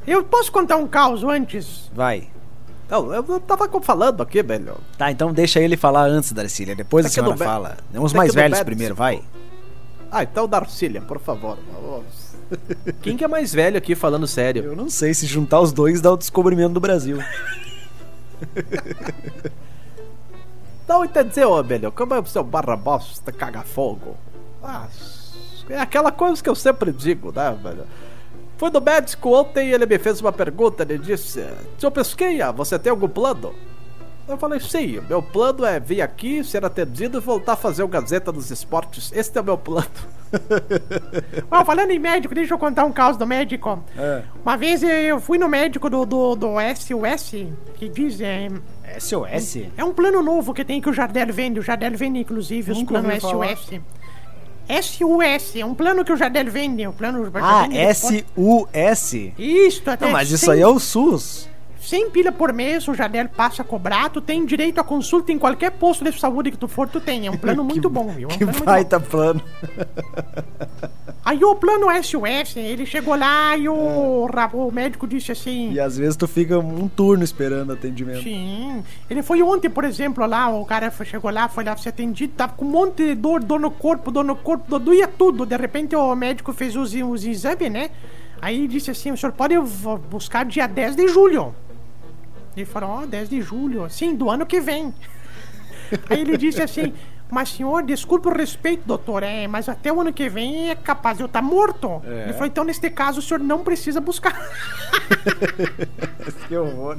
[0.06, 1.90] Eu posso contar um caos antes?
[1.92, 2.28] Vai.
[2.88, 4.76] Não, eu tava falando aqui, velho.
[4.96, 6.76] Tá, então deixa ele falar antes, Darcília.
[6.76, 7.76] Depois a Tá aqui senhora fala.
[7.92, 9.24] Uns tá mais velhos primeiro, vai.
[10.10, 11.58] Ah, então Darcília, por favor.
[13.02, 14.64] Quem que é mais velho aqui falando sério?
[14.64, 17.18] Eu não sei, se juntar os dois dá o descobrimento do Brasil.
[20.86, 21.90] Não entendeu, velho?
[21.90, 24.16] Como é o seu barra bosta caga fogo?
[24.62, 24.86] Ah,
[25.68, 27.84] é aquela coisa que eu sempre digo, né, velho?
[28.56, 30.82] Fui no médico ontem e ele me fez uma pergunta.
[30.82, 31.44] Ele disse:
[31.78, 33.52] Seu Pesqueia, você tem algum plano?
[34.28, 37.88] Eu falei: Sim, meu plano é vir aqui, ser atendido e voltar a fazer o
[37.88, 39.12] Gazeta dos Esportes.
[39.14, 39.86] Esse é o meu plano.
[41.50, 43.82] Ó, falando em médico, deixa eu contar um caos do médico.
[43.96, 44.22] É.
[44.44, 48.20] Uma vez eu fui no médico do, do, do SOS, que diz.
[48.20, 48.48] É,
[48.98, 49.58] SOS?
[49.76, 51.60] é um plano novo que tem que o Jardel vende.
[51.60, 53.56] O Jardel vende, inclusive, os Nunca planos ouvi falar.
[53.56, 53.80] SOS.
[54.68, 56.84] SOS, é um plano que o Jardel vende.
[56.86, 59.34] O plano Ah, S-U-S?
[59.38, 61.48] Isso, até Não, mas isso 100 aí é o SUS.
[61.88, 64.10] 100 pila por mês, o Jardel passa a cobrar.
[64.10, 67.26] Tu tem direito a consulta em qualquer posto de saúde que tu for, tu tem.
[67.26, 68.28] É um plano muito bom, viu?
[68.28, 68.64] É um Que plano muito bom.
[68.64, 69.40] baita plano.
[71.24, 75.72] Aí o plano SOS, ele chegou lá e o, ra- o médico disse assim.
[75.72, 78.22] E às vezes tu fica um turno esperando atendimento.
[78.22, 78.84] Sim.
[79.10, 82.52] Ele foi ontem, por exemplo, lá, o cara chegou lá, foi lá ser atendido, tava
[82.52, 85.44] com um monte de dor, dor no corpo, dor no corpo, dor, doía tudo.
[85.44, 87.90] De repente o médico fez os, os exames, né?
[88.40, 89.54] Aí disse assim, o senhor pode
[90.08, 91.52] buscar dia 10 de julho.
[92.56, 94.94] Ele falou, ó, 10 de julho, sim, do ano que vem.
[96.08, 96.94] Aí ele disse assim,
[97.30, 101.16] mas senhor, desculpe o respeito, doutor, é, mas até o ano que vem é capaz
[101.16, 102.02] de eu estar morto.
[102.04, 104.34] Ele falou, então neste caso o senhor não precisa buscar.
[106.48, 106.98] Que horror.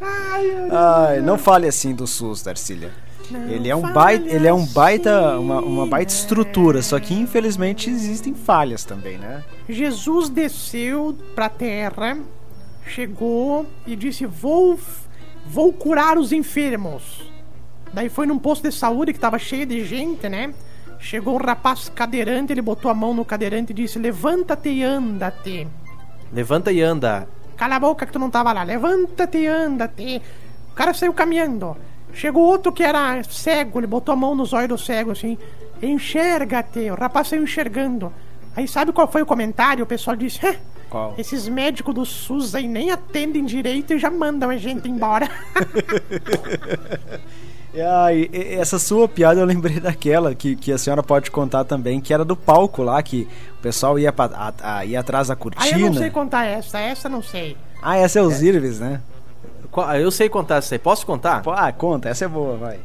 [0.00, 0.46] Ai.
[0.70, 2.90] Ai, não fale assim do SUS, Darcília.
[3.48, 7.14] Ele é um baita, ele é um baita, assim, uma, uma baita estrutura, só que
[7.14, 9.44] infelizmente existem falhas também, né?
[9.68, 12.18] Jesus desceu pra terra,
[12.90, 14.78] chegou e disse: Vou,
[15.46, 17.30] vou curar os enfermos.
[17.92, 20.52] Daí foi num posto de saúde que tava cheio de gente, né?
[20.98, 25.66] Chegou um rapaz cadeirante, ele botou a mão no cadeirante e disse: Levanta-te e anda-te.
[26.32, 27.26] Levanta e anda.
[27.56, 28.62] Cala a boca que tu não tava lá.
[28.62, 30.22] Levanta-te e anda-te.
[30.70, 31.76] O cara saiu caminhando.
[32.12, 35.38] Chegou outro que era cego, ele botou a mão nos olhos do cego assim.
[35.82, 36.90] Enxerga-te.
[36.90, 38.12] O rapaz saiu enxergando.
[38.54, 39.84] Aí sabe qual foi o comentário?
[39.84, 40.54] O pessoal disse: "Hã,
[40.90, 41.14] Qual?
[41.16, 45.28] Esses médicos do SUS aí nem atendem direito e já mandam a gente embora.
[47.72, 52.12] Ah, essa sua piada eu lembrei daquela que, que a senhora pode contar também, que
[52.12, 55.78] era do palco lá, que o pessoal ia, pra, a- a- ia atrás da cortina.
[55.78, 57.56] eu não sei contar essa, essa não sei.
[57.80, 59.00] Ah, essa é os Irves, né?
[60.00, 60.80] Eu sei contar isso aí.
[60.80, 61.42] Posso contar?
[61.46, 62.80] Ah, conta, essa é boa, vai.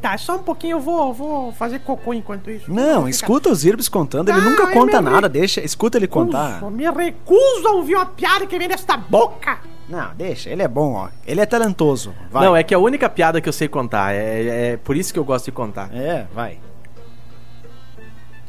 [0.00, 2.70] Tá, só um pouquinho, eu vou, vou fazer cocô enquanto isso.
[2.70, 6.54] Não, ficar- escuta os Irves contando, ele Ah, nunca conta nada, deixa, escuta ele contar.
[6.56, 9.58] Recuso, me recuso a ouvir uma piada que vem desta boca.
[9.88, 11.08] Não, deixa, ele é bom, ó.
[11.26, 12.14] Ele é talentoso.
[12.30, 12.44] Vai.
[12.46, 14.14] Não, é que a única piada que eu sei contar.
[14.14, 15.90] É, é por isso que eu gosto de contar.
[15.94, 16.58] É, vai.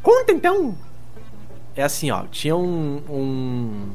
[0.02, 0.74] Conta então.
[1.74, 2.24] É assim, ó.
[2.30, 3.88] Tinha um, um,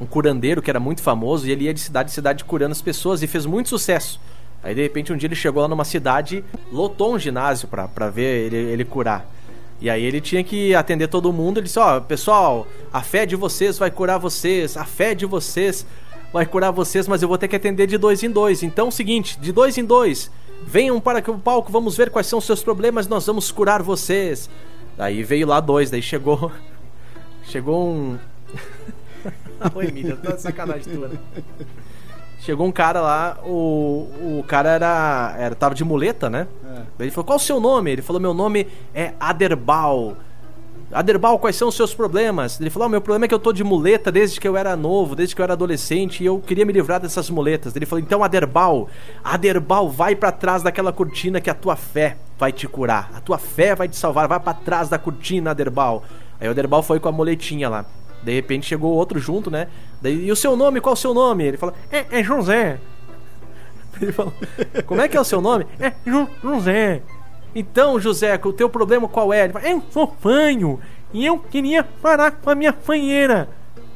[0.00, 2.82] um curandeiro que era muito famoso e ele ia de cidade em cidade curando as
[2.82, 4.20] pessoas e fez muito sucesso.
[4.64, 8.08] Aí de repente um dia ele chegou lá numa cidade, lotou um ginásio pra, pra
[8.08, 9.30] ver ele, ele curar.
[9.78, 11.58] E aí ele tinha que atender todo mundo.
[11.58, 15.86] Ele disse: Ó, pessoal, a fé de vocês vai curar vocês, a fé de vocês
[16.32, 18.62] vai curar vocês, mas eu vou ter que atender de dois em dois.
[18.62, 20.30] Então é o seguinte: de dois em dois,
[20.66, 24.48] venham para o palco, vamos ver quais são os seus problemas, nós vamos curar vocês.
[24.96, 26.50] Daí veio lá dois, daí chegou.
[27.46, 28.18] Chegou um.
[29.76, 31.18] Oi, Emília, tá de sacanagem tua, né?
[32.44, 35.54] Chegou um cara lá, o, o cara era, era.
[35.54, 36.46] tava de muleta, né?
[36.98, 37.90] Daí ele falou: Qual o seu nome?
[37.90, 40.14] Ele falou: Meu nome é Aderbal.
[40.92, 42.60] Aderbal, quais são os seus problemas?
[42.60, 44.76] Ele falou: "Ah, Meu problema é que eu tô de muleta desde que eu era
[44.76, 47.74] novo, desde que eu era adolescente, e eu queria me livrar dessas muletas.
[47.74, 48.90] Ele falou: Então, Aderbal,
[49.24, 53.10] Aderbal, vai pra trás daquela cortina que a tua fé vai te curar.
[53.16, 54.28] A tua fé vai te salvar.
[54.28, 56.04] Vai pra trás da cortina, Aderbal.
[56.38, 57.86] Aí o Aderbal foi com a muletinha lá.
[58.24, 59.68] De repente chegou outro junto, né?
[60.00, 60.80] Daí, e o seu nome?
[60.80, 61.44] Qual o seu nome?
[61.44, 62.78] Ele falou: É, é José.
[64.00, 64.32] Ele falou:
[64.86, 65.66] Como é que é o seu nome?
[65.78, 67.02] É Ju- José.
[67.54, 69.44] Então, José, o teu problema qual é?
[69.44, 70.80] Ele falou: Eu sou fanho
[71.12, 73.48] e eu queria parar com a minha fanheira.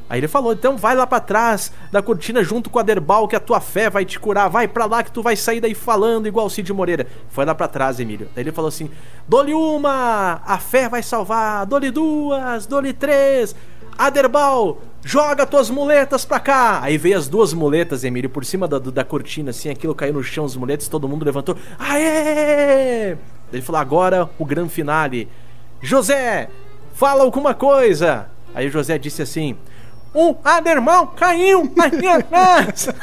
[0.09, 3.35] Aí ele falou: Então vai lá pra trás da cortina junto com a Derbal que
[3.35, 4.47] a tua fé vai te curar.
[4.49, 7.05] Vai pra lá que tu vai sair daí falando igual o Cid Moreira.
[7.29, 8.29] Foi lá pra trás, Emílio.
[8.33, 8.89] Daí ele falou assim:
[9.27, 11.65] Dole uma, a fé vai salvar.
[11.65, 13.53] Dole duas, dole três.
[13.99, 16.79] Aderbal, joga tuas muletas pra cá.
[16.81, 20.23] Aí veio as duas muletas, Emílio, por cima da, da cortina, assim, aquilo caiu no
[20.23, 21.57] chão, as muletas, todo mundo levantou.
[21.77, 23.17] Aê!
[23.51, 25.27] Ele falou, agora o grande finale.
[25.81, 26.49] José,
[26.93, 28.29] fala alguma coisa.
[28.55, 29.57] Aí o José disse assim,
[30.13, 32.95] o Aderbal caiu na minha casa.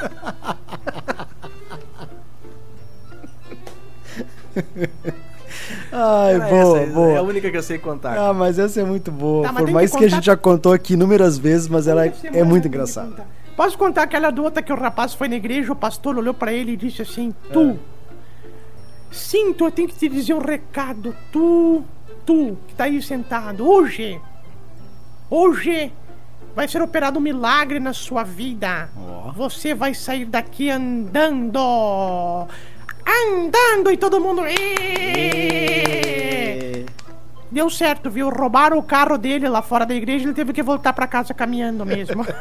[5.98, 7.12] Ai, Era boa, essa, boa.
[7.12, 8.18] É a única que eu sei contar.
[8.18, 9.46] Ah, mas essa é muito boa.
[9.46, 12.04] Tá, mas Por mais que que, a gente já contou aqui inúmeras vezes, mas ela
[12.04, 13.09] é, é muito engraçada.
[13.09, 13.26] contar.
[13.56, 16.52] Posso contar aquela do outra que o rapaz foi na igreja, o pastor olhou pra
[16.52, 17.78] ele e disse assim: Tu,
[19.11, 21.16] sim, tu, eu tenho que te dizer um recado.
[21.32, 21.82] Tu,
[22.26, 24.20] tu, que tá aí sentado, hoje,
[25.30, 25.90] hoje
[26.54, 28.90] vai ser operado um milagre na sua vida.
[28.98, 29.32] Ó.
[29.32, 31.59] Você vai sair daqui andando.
[33.07, 34.42] Andando e todo mundo.
[37.51, 38.29] Deu certo, viu?
[38.29, 41.87] Roubaram o carro dele lá fora da igreja ele teve que voltar pra casa caminhando
[41.87, 42.27] mesmo.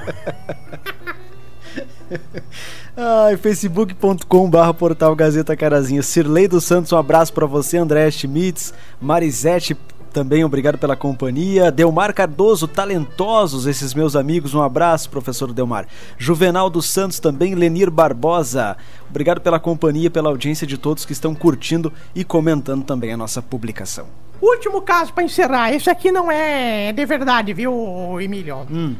[2.98, 6.02] Ai, facebook.com barra portal Gazeta Carazinho.
[6.02, 7.78] Cirlei dos Santos, um abraço pra você.
[7.78, 9.78] André Schmitz, Marisete,
[10.16, 11.70] também obrigado pela companhia.
[11.70, 15.90] Delmar Cardoso, talentosos esses meus amigos, um abraço, professor Delmar.
[16.18, 18.78] Juvenal dos Santos também, Lenir Barbosa,
[19.10, 23.42] obrigado pela companhia, pela audiência de todos que estão curtindo e comentando também a nossa
[23.42, 24.08] publicação.
[24.42, 25.74] Último caso pra encerrar.
[25.74, 28.66] Esse aqui não é de verdade, viu, Emílio?
[28.72, 28.96] Hum.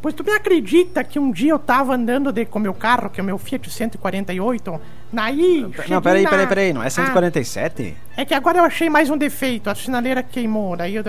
[0.00, 3.20] Pois tu me acredita que um dia eu tava andando de, com meu carro, que
[3.20, 4.80] é o meu Fiat 148,
[5.16, 5.62] naí...
[5.88, 7.96] Não, peraí, na- peraí, peraí, não é Ah, 147?
[8.16, 11.02] É que agora eu achei mais um defeito, a sinaleira queimou, daí eu,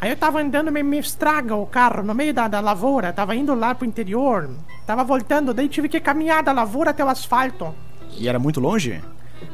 [0.00, 3.34] aí eu tava andando, me, me estraga o carro no meio da, da lavoura, tava
[3.34, 4.48] indo lá pro interior,
[4.86, 7.74] tava voltando, daí tive que caminhar da lavoura até o asfalto.
[8.16, 9.00] E era muito longe?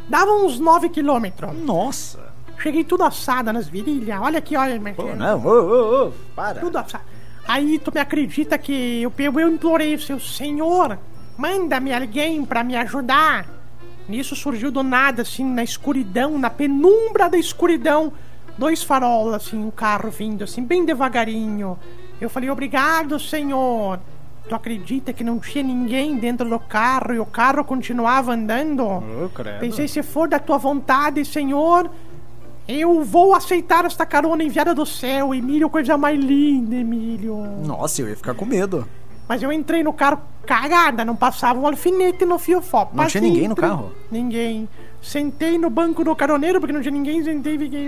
[0.08, 1.50] Dava uns 9 quilômetros.
[1.58, 2.20] Nossa!
[2.58, 6.60] Cheguei tudo assada nas virilhas, olha aqui, olha, Pô, não, ô, ô, ô, para.
[6.60, 7.04] Tudo assado.
[7.48, 10.98] Aí tu me acredita que eu, eu, eu implorei, seu senhor,
[11.36, 13.46] manda-me alguém pra me ajudar.
[14.08, 18.12] Nisso surgiu do nada, assim, na escuridão, na penumbra da escuridão,
[18.56, 21.78] dois farolas, assim, um carro vindo, assim, bem devagarinho.
[22.20, 23.98] Eu falei, obrigado, senhor.
[24.48, 29.02] Tu acredita que não tinha ninguém dentro do carro e o carro continuava andando?
[29.34, 29.58] Credo.
[29.58, 31.90] Pensei, se for da tua vontade, senhor,
[32.68, 35.34] eu vou aceitar esta carona enviada do céu.
[35.34, 37.36] Emílio, coisa mais linda, Emílio.
[37.64, 38.86] Nossa, eu ia ficar com medo.
[39.28, 42.88] Mas eu entrei no carro cagada, não passava um alfinete no fiofó.
[42.92, 43.92] Não tinha ninguém no carro?
[44.10, 44.68] Ninguém.
[45.02, 47.86] Sentei no banco do caroneiro, porque não tinha ninguém, sentei e fiquei.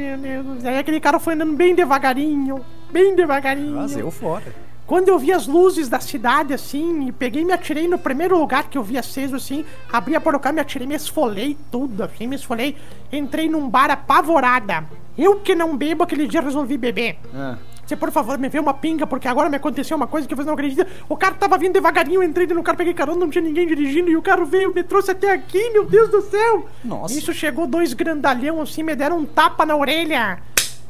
[0.64, 3.74] Aí aquele cara foi andando bem devagarinho, bem devagarinho.
[3.74, 4.68] Vazeu fora.
[4.86, 8.38] Quando eu vi as luzes da cidade, assim, e peguei e me atirei no primeiro
[8.38, 12.26] lugar que eu vi aceso, assim, abri a porocá, me atirei, me esfolei tudo, assim,
[12.26, 12.74] me esfolei.
[13.12, 14.86] Entrei num bar apavorada.
[15.16, 17.18] Eu que não bebo, aquele dia resolvi beber.
[17.34, 17.58] Ah.
[17.88, 20.44] Você, por favor, me vê uma pinga, porque agora me aconteceu uma coisa que você
[20.44, 20.86] não acredita.
[21.08, 24.10] O cara tava vindo devagarinho, eu entrei no carro, peguei carona, não tinha ninguém dirigindo,
[24.10, 26.68] e o carro veio, me trouxe até aqui, meu Deus do céu!
[26.84, 27.14] Nossa.
[27.14, 30.38] Isso chegou dois grandalhão assim, me deram um tapa na orelha.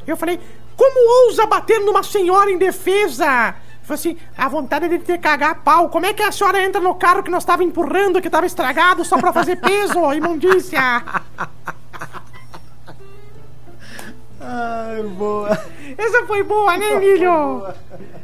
[0.04, 0.40] Eu falei,
[0.76, 3.54] como ousa bater numa senhora indefesa?
[3.84, 5.88] Falei assim, a vontade de ter cagar a pau.
[5.90, 9.04] Como é que a senhora entra no carro que nós tava empurrando, que tava estragado,
[9.04, 10.80] só pra fazer peso, imundícia?
[14.50, 15.50] Ai, boa.
[15.98, 17.66] Essa foi boa, né, Emílio?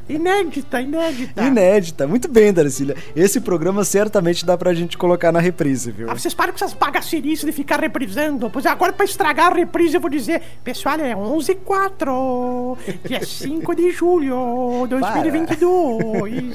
[0.09, 1.43] Inédita, inédita.
[1.43, 2.07] Inédita.
[2.07, 2.97] Muito bem, Darcília.
[3.15, 6.11] Esse programa certamente dá pra gente colocar na reprise, viu?
[6.11, 8.49] Ah, vocês param com essas bagacerices de ficar reprisando.
[8.49, 12.79] Pois é, agora pra estragar a reprise eu vou dizer, pessoal, é 11 e 4,
[13.07, 16.55] dia 5 de julho 2022.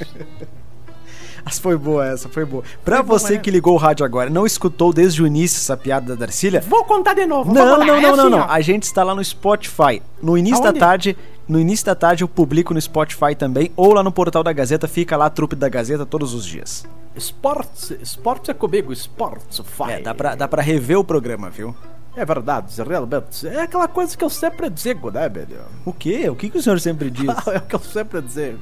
[1.43, 2.63] Mas foi boa essa, foi boa.
[2.83, 3.39] Pra Foi boa, você né?
[3.39, 6.61] que ligou o rádio agora e não escutou desde o início essa piada da Darcília,
[6.61, 7.53] Vou contar de novo.
[7.53, 8.43] Não, lá, não, é não, não, assim, não.
[8.49, 10.01] A gente está lá no Spotify.
[10.21, 10.79] No início Aonde?
[10.79, 14.43] da tarde, no início da tarde eu publico no Spotify também, ou lá no portal
[14.43, 16.85] da Gazeta, fica lá a trupe da Gazeta todos os dias.
[17.15, 19.93] Esportes, esporte é comigo, esportes faz.
[19.93, 21.75] É, dá pra, dá pra rever o programa, viu?
[22.15, 23.47] É verdade, realmente.
[23.47, 25.57] É aquela coisa que eu sempre digo, né, velho?
[25.85, 26.29] O quê?
[26.29, 27.29] O que, que o senhor sempre diz?
[27.47, 28.59] é o que eu sempre digo.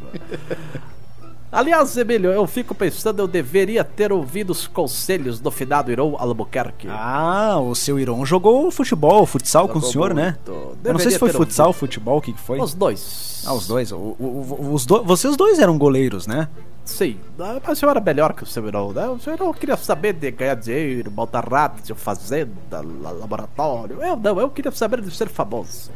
[1.50, 6.88] Aliás, Emílio, eu fico pensando, eu deveria ter ouvido os conselhos do finado Irão Albuquerque.
[6.90, 10.36] ah, o seu Iron jogou futebol, futsal com o Jogou senhor, né?
[10.46, 10.52] muito.
[10.52, 11.80] Eu não sei Deveria se foi futsal, ouvido.
[11.80, 12.60] futebol, o que, que foi?
[12.60, 13.44] Os dois.
[13.48, 13.92] Ah, os dois.
[13.94, 15.02] O- o- os do...
[15.04, 16.50] Vocês dois eram goleiros, né?
[16.84, 19.08] Sim, ah, mas eu era melhor que o seu Irão, né?
[19.08, 24.02] O seu Irão queria saber de ganhar dinheiro, montar rádio, fazenda, la- laboratório.
[24.02, 25.92] Eu não, eu queria saber de ser famoso.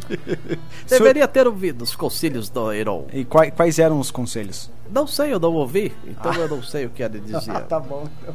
[0.88, 3.06] Deveria ter ouvido os conselhos do Irão.
[3.12, 4.70] E quais, quais eram os conselhos?
[4.90, 7.66] Não sei, eu não ouvi, então eu não sei o que ele dizia.
[7.70, 8.06] Ah, bom.
[8.22, 8.34] então.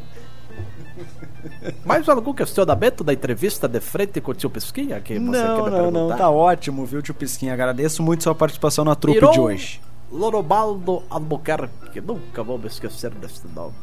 [1.85, 4.99] Mais algum questionamento da entrevista de frente com o tio Pesquinha?
[4.99, 6.17] Que você Não, quer me não, não, perguntar?
[6.17, 7.53] tá ótimo, viu, tio Pisquinha?
[7.53, 9.81] Agradeço muito sua participação na trupe Irão de hoje.
[10.11, 13.73] Lorobaldo Albuquerque, nunca vou me esquecer deste nome.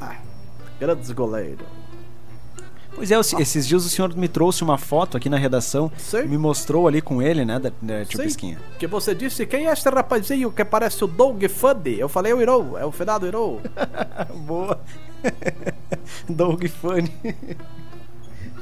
[0.00, 0.16] Ah,
[0.78, 1.64] grandes goleiro.
[2.94, 6.22] Pois é, esses dias o senhor me trouxe uma foto aqui na redação, Sim.
[6.26, 8.58] me mostrou ali com ele, né, da, da tio Sim, Pisquinha.
[8.78, 11.98] que você disse, quem é este rapazinho que parece o Doug Funny?
[11.98, 13.60] Eu falei, o Irão, é o finado Irão.
[14.46, 14.80] Boa.
[16.28, 17.12] Doug Funny.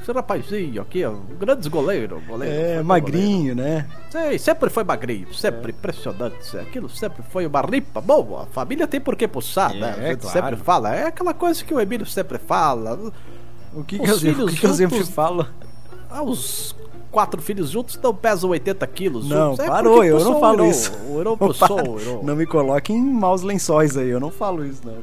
[0.01, 2.21] Esse rapazinho aqui, ó, grandes goleiro.
[2.27, 3.87] goleiro É, magrinho, né?
[4.13, 4.33] goleiro.
[4.33, 5.75] Sim, sempre foi magrinho, sempre É.
[5.75, 6.57] impressionante.
[6.59, 8.45] Aquilo sempre foi uma ripa boa.
[8.45, 9.91] A família tem por que puxar, É, né?
[9.97, 10.33] A gente claro.
[10.41, 10.95] sempre fala.
[10.95, 13.13] É aquela coisa que o Emílio sempre fala.
[13.75, 15.47] O que, Os que, eu, filhos que que eu sempre falo?
[16.11, 16.75] Ah, os
[17.11, 19.29] quatro filhos juntos não pesam 80 quilos.
[19.29, 19.55] Não.
[19.55, 20.93] É parou, eu não falo isso.
[21.09, 22.23] O Irão Opa, puxou, o Irão.
[22.23, 24.97] Não me coloque em maus lençóis aí, eu não falo isso, não.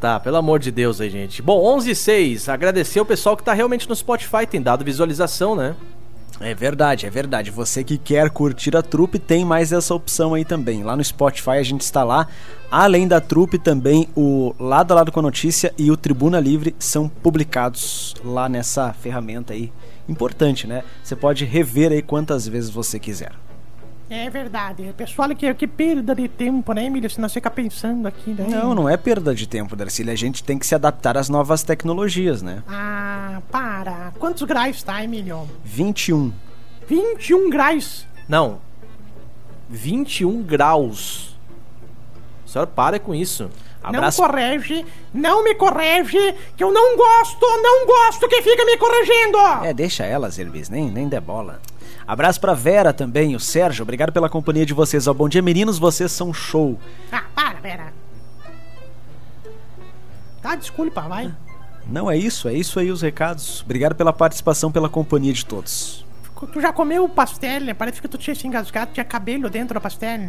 [0.00, 1.40] Tá, pelo amor de Deus aí, gente.
[1.40, 2.48] Bom, 11 e 6.
[2.48, 5.74] Agradecer o pessoal que tá realmente no Spotify, tem dado visualização, né?
[6.40, 7.50] É verdade, é verdade.
[7.50, 10.82] Você que quer curtir a trupe tem mais essa opção aí também.
[10.82, 12.28] Lá no Spotify a gente está lá.
[12.70, 16.74] Além da trupe, também o Lado a Lado com a Notícia e o Tribuna Livre
[16.78, 19.72] são publicados lá nessa ferramenta aí.
[20.08, 20.84] Importante, né?
[21.02, 23.32] Você pode rever aí quantas vezes você quiser.
[24.08, 24.94] É verdade.
[24.96, 27.10] Pessoal, que, que perda de tempo, né, Emílio?
[27.10, 28.46] Se nós ficar pensando aqui, né?
[28.48, 30.12] Não, não é perda de tempo, Darcília.
[30.12, 32.62] A gente tem que se adaptar às novas tecnologias, né?
[32.68, 34.12] Ah, para.
[34.18, 35.48] Quantos graus tá, Emílio?
[35.64, 36.32] 21.
[36.88, 38.06] 21 graus.
[38.28, 38.60] Não.
[39.68, 41.36] 21 graus.
[42.46, 43.50] O senhor para com isso.
[43.82, 44.20] Abraço.
[44.20, 49.38] Não corrige, não me corrige, que eu não gosto, não gosto que fica me corrigindo.
[49.64, 51.60] É, deixa elas, Elvis, nem, nem dê bola.
[52.06, 55.06] Abraço pra Vera também, o Sérgio, obrigado pela companhia de vocês.
[55.08, 56.78] Ó, bom dia, meninos, vocês são show.
[57.10, 57.92] Ah, para, pera.
[60.40, 61.34] Tá, desculpa, vai.
[61.84, 63.62] Não é isso, é isso aí os recados.
[63.62, 66.04] Obrigado pela participação, pela companhia de todos.
[66.52, 67.74] Tu já comeu pastel, né?
[67.74, 70.20] Parece que tu tinha se engasgado, tinha cabelo dentro do pastel.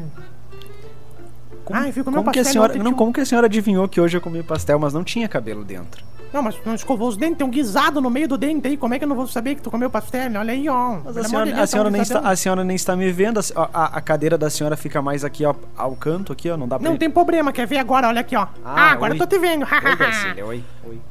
[1.63, 3.19] Como, Ah, eu fui comer como um que a pastel senhora, não, tinha como que
[3.21, 6.03] a senhora adivinhou que hoje eu comi pastel, mas não tinha cabelo dentro?
[6.33, 8.75] Não, mas tu não escovou os dentes, tem um guisado no meio do dente aí.
[8.77, 10.29] Como é que eu não vou saber que tu comeu pastel?
[10.37, 10.99] Olha aí, ó.
[11.03, 12.95] Mas a senhora, de a, Deus, tá um senhora nem está, a senhora nem está
[12.95, 16.49] me vendo, a, a- a cadeira da senhora fica mais aqui ó, ao canto, aqui,
[16.49, 16.89] ó, não dá pra...
[16.89, 18.07] Não tem problema, quer ver agora?
[18.09, 18.47] Olha aqui, ó.
[18.63, 19.17] Ah, agora oi.
[19.19, 19.63] eu tô te vendo.
[19.65, 21.01] Oi, Darcília, oi, oi.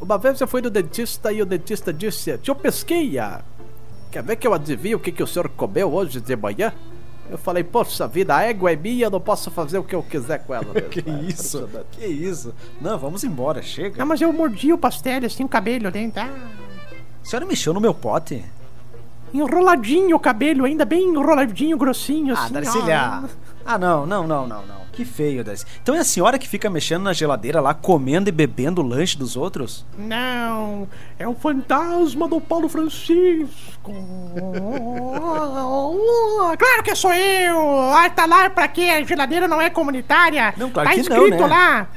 [0.00, 3.40] Uma vez eu fui no dentista e o dentista disse: Tio Pesquinha,
[4.10, 6.72] quer ver que eu adivinho o que, que o senhor comeu hoje de manhã?
[7.32, 10.02] Eu falei: Poxa vida, a égua é minha, eu não posso fazer o que eu
[10.02, 10.66] quiser com ela.
[10.74, 11.68] mesmo." Que É isso?
[11.92, 12.54] Que isso?
[12.80, 13.96] Não, vamos embora, chega.
[13.98, 16.20] Não, mas eu mordi o pastel, assim, o cabelo dentro.
[16.22, 16.28] Ah,
[17.22, 18.44] A senhora mexeu no meu pote?
[19.34, 22.52] enroladinho o cabelo, ainda bem enroladinho, grossinho, Ah, assim.
[22.52, 23.24] Darcília.
[23.64, 24.82] Ah, não, não, não, não, não.
[24.92, 25.64] Que feio, Darcy.
[25.82, 29.16] Então é a senhora que fica mexendo na geladeira lá, comendo e bebendo o lanche
[29.16, 29.86] dos outros?
[29.96, 30.86] Não,
[31.18, 33.90] é o fantasma do Paulo Francisco.
[36.58, 37.80] claro que sou eu.
[37.92, 38.82] Ah, tá lá pra quê?
[38.82, 40.52] A geladeira não é comunitária?
[40.58, 41.46] Não, claro tá que não, escrito né?
[41.46, 41.88] lá.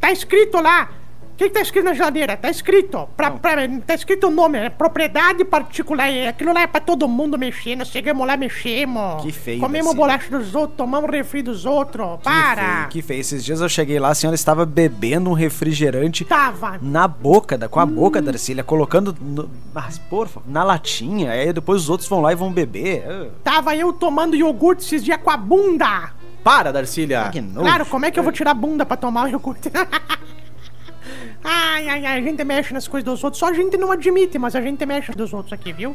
[0.00, 0.88] Tá escrito lá.
[1.34, 2.36] O que, que tá escrito na geladeira?
[2.36, 3.08] Tá escrito.
[3.16, 6.08] Pra, pra- tá escrito o nome, é propriedade particular.
[6.08, 7.74] é, Aquilo lá é pra todo mundo mexer.
[7.74, 9.20] Nós chegamos lá, mexemos.
[9.20, 9.96] Que feio, Comemos Darcy.
[9.98, 12.18] bolacha dos outros, tomamos refri dos outros.
[12.18, 12.76] Que Para.
[12.76, 13.20] feio, que feio.
[13.20, 16.78] Esses dias eu cheguei lá, a senhora estava bebendo um refrigerante Tava.
[16.80, 18.22] na boca, da, com a boca Hum.
[18.22, 21.32] da Darcília, colocando no, mas, porra, na latinha.
[21.32, 23.04] Aí depois os outros vão lá e vão beber.
[23.08, 26.12] Ah, Tava eu tomando iogurte esses dias com a bunda.
[26.44, 27.28] Para, Darcília.
[27.32, 27.60] que nojo.
[27.66, 29.68] Claro, como é que eu vou tirar a bunda pra tomar o iogurte?
[31.44, 33.38] ai, ai, ai, a gente mexe nas coisas dos outros.
[33.38, 35.94] Só a gente não admite, mas a gente mexe dos outros aqui, viu?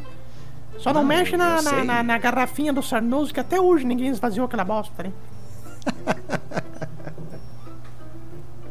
[0.78, 4.08] Só não, Não, mexe na, na, na- na garrafinha do Sarnoso, que até hoje ninguém
[4.08, 5.12] esvaziou aquela bosta, né?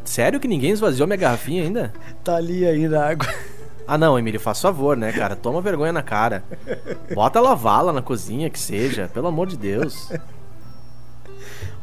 [0.03, 1.93] Sério que ninguém esvaziou minha garrafinha ainda?
[2.23, 3.27] Tá ali ainda a água.
[3.87, 5.35] Ah não, Emílio, faz favor, né, cara?
[5.35, 6.43] Toma vergonha na cara.
[7.13, 9.07] Bota lavar-la na cozinha, que seja.
[9.13, 10.11] Pelo amor de Deus.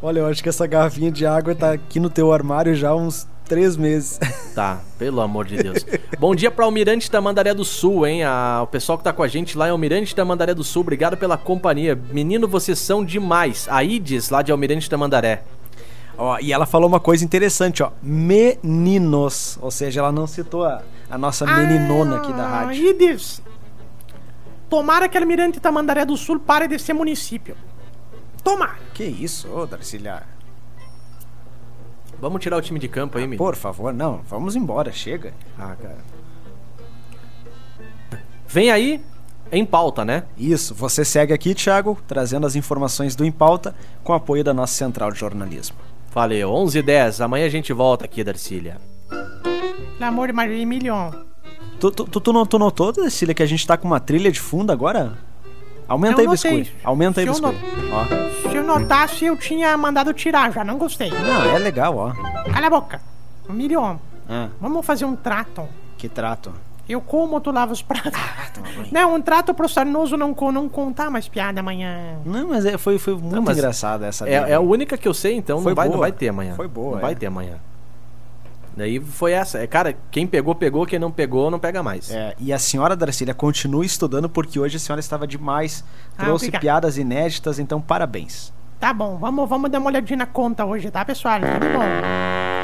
[0.02, 2.96] Olha, eu acho que essa garrafinha de água tá aqui no teu armário já há
[2.96, 4.18] uns três meses.
[4.54, 5.84] Tá, pelo amor de Deus.
[6.18, 8.24] Bom dia pra Almirante Tamandaré do Sul, hein?
[8.24, 10.82] A- o pessoal que tá com a gente lá é Almirante Tamandaré do Sul.
[10.82, 11.98] Obrigado pela companhia.
[12.10, 13.66] Menino, vocês são demais.
[13.70, 15.42] A Ides, lá de Almirante Tamandaré.
[16.18, 17.90] Ó, e ela falou uma coisa interessante, ó.
[18.02, 19.58] Meninos.
[19.60, 22.82] Ou seja, ela não citou a, a nossa meninona aqui da Ah, rádio.
[22.90, 23.42] Ides,
[24.70, 27.54] tomara que Almirante Tamandaré do Sul pare de ser município.
[28.42, 28.76] Tomara.
[28.94, 30.22] Que isso, ô Darcília?
[32.20, 33.38] Vamos tirar o time de campo aí, Emílio.
[33.38, 34.20] Por favor, não.
[34.28, 35.32] Vamos embora, chega.
[35.58, 35.98] Ah, cara.
[38.48, 39.02] Vem aí
[39.52, 40.24] em pauta, né?
[40.36, 44.74] Isso, você segue aqui, Thiago, trazendo as informações do Em Pauta com apoio da nossa
[44.74, 45.76] central de jornalismo.
[46.10, 48.80] Valeu, 11 h 10 Amanhã a gente volta aqui, Darcília.
[49.08, 51.10] Pelo amor de Maria Emilion.
[51.78, 54.72] Tu, tu, tu, tu notou, Darcília, que a gente tá com uma trilha de fundo
[54.72, 55.18] agora?
[55.88, 56.70] Aumenta aí, biscoito.
[56.82, 57.60] Aumenta aí, Se eu biscoito.
[57.92, 58.48] Ó.
[58.50, 61.10] Se eu notasse, eu tinha mandado tirar já, não gostei.
[61.10, 62.12] Não, é legal, ó.
[62.52, 63.00] Cala a boca.
[63.48, 63.96] Emilion,
[64.28, 65.68] Ah, vamos fazer um trato.
[65.96, 66.52] que trato.
[66.88, 68.12] Eu como, tu lava os pratos.
[68.54, 68.88] toma banho.
[68.92, 72.18] não, um trato pro Sarnoso não, não contar mais piada amanhã.
[72.24, 74.36] Não, mas é- foi, foi muito engraçada essa dele.
[74.36, 76.54] É, é a única que eu sei, então Foi não, vai, não vai ter amanhã.
[76.54, 77.02] Foi boa, Não é.
[77.02, 77.54] vai ter amanhã.
[78.76, 79.58] Daí foi essa.
[79.58, 80.84] É, cara, quem pegou, pegou.
[80.84, 82.10] Quem não pegou, não pega mais.
[82.10, 85.82] É, e a senhora Darcília continue estudando porque hoje a senhora estava demais.
[86.16, 86.60] Ah, Trouxe obrigado.
[86.60, 88.52] piadas inéditas, então parabéns.
[88.78, 91.40] Tá bom, vamos, vamos dar uma olhadinha na conta hoje, tá, pessoal?
[91.40, 92.35] Tudo bom.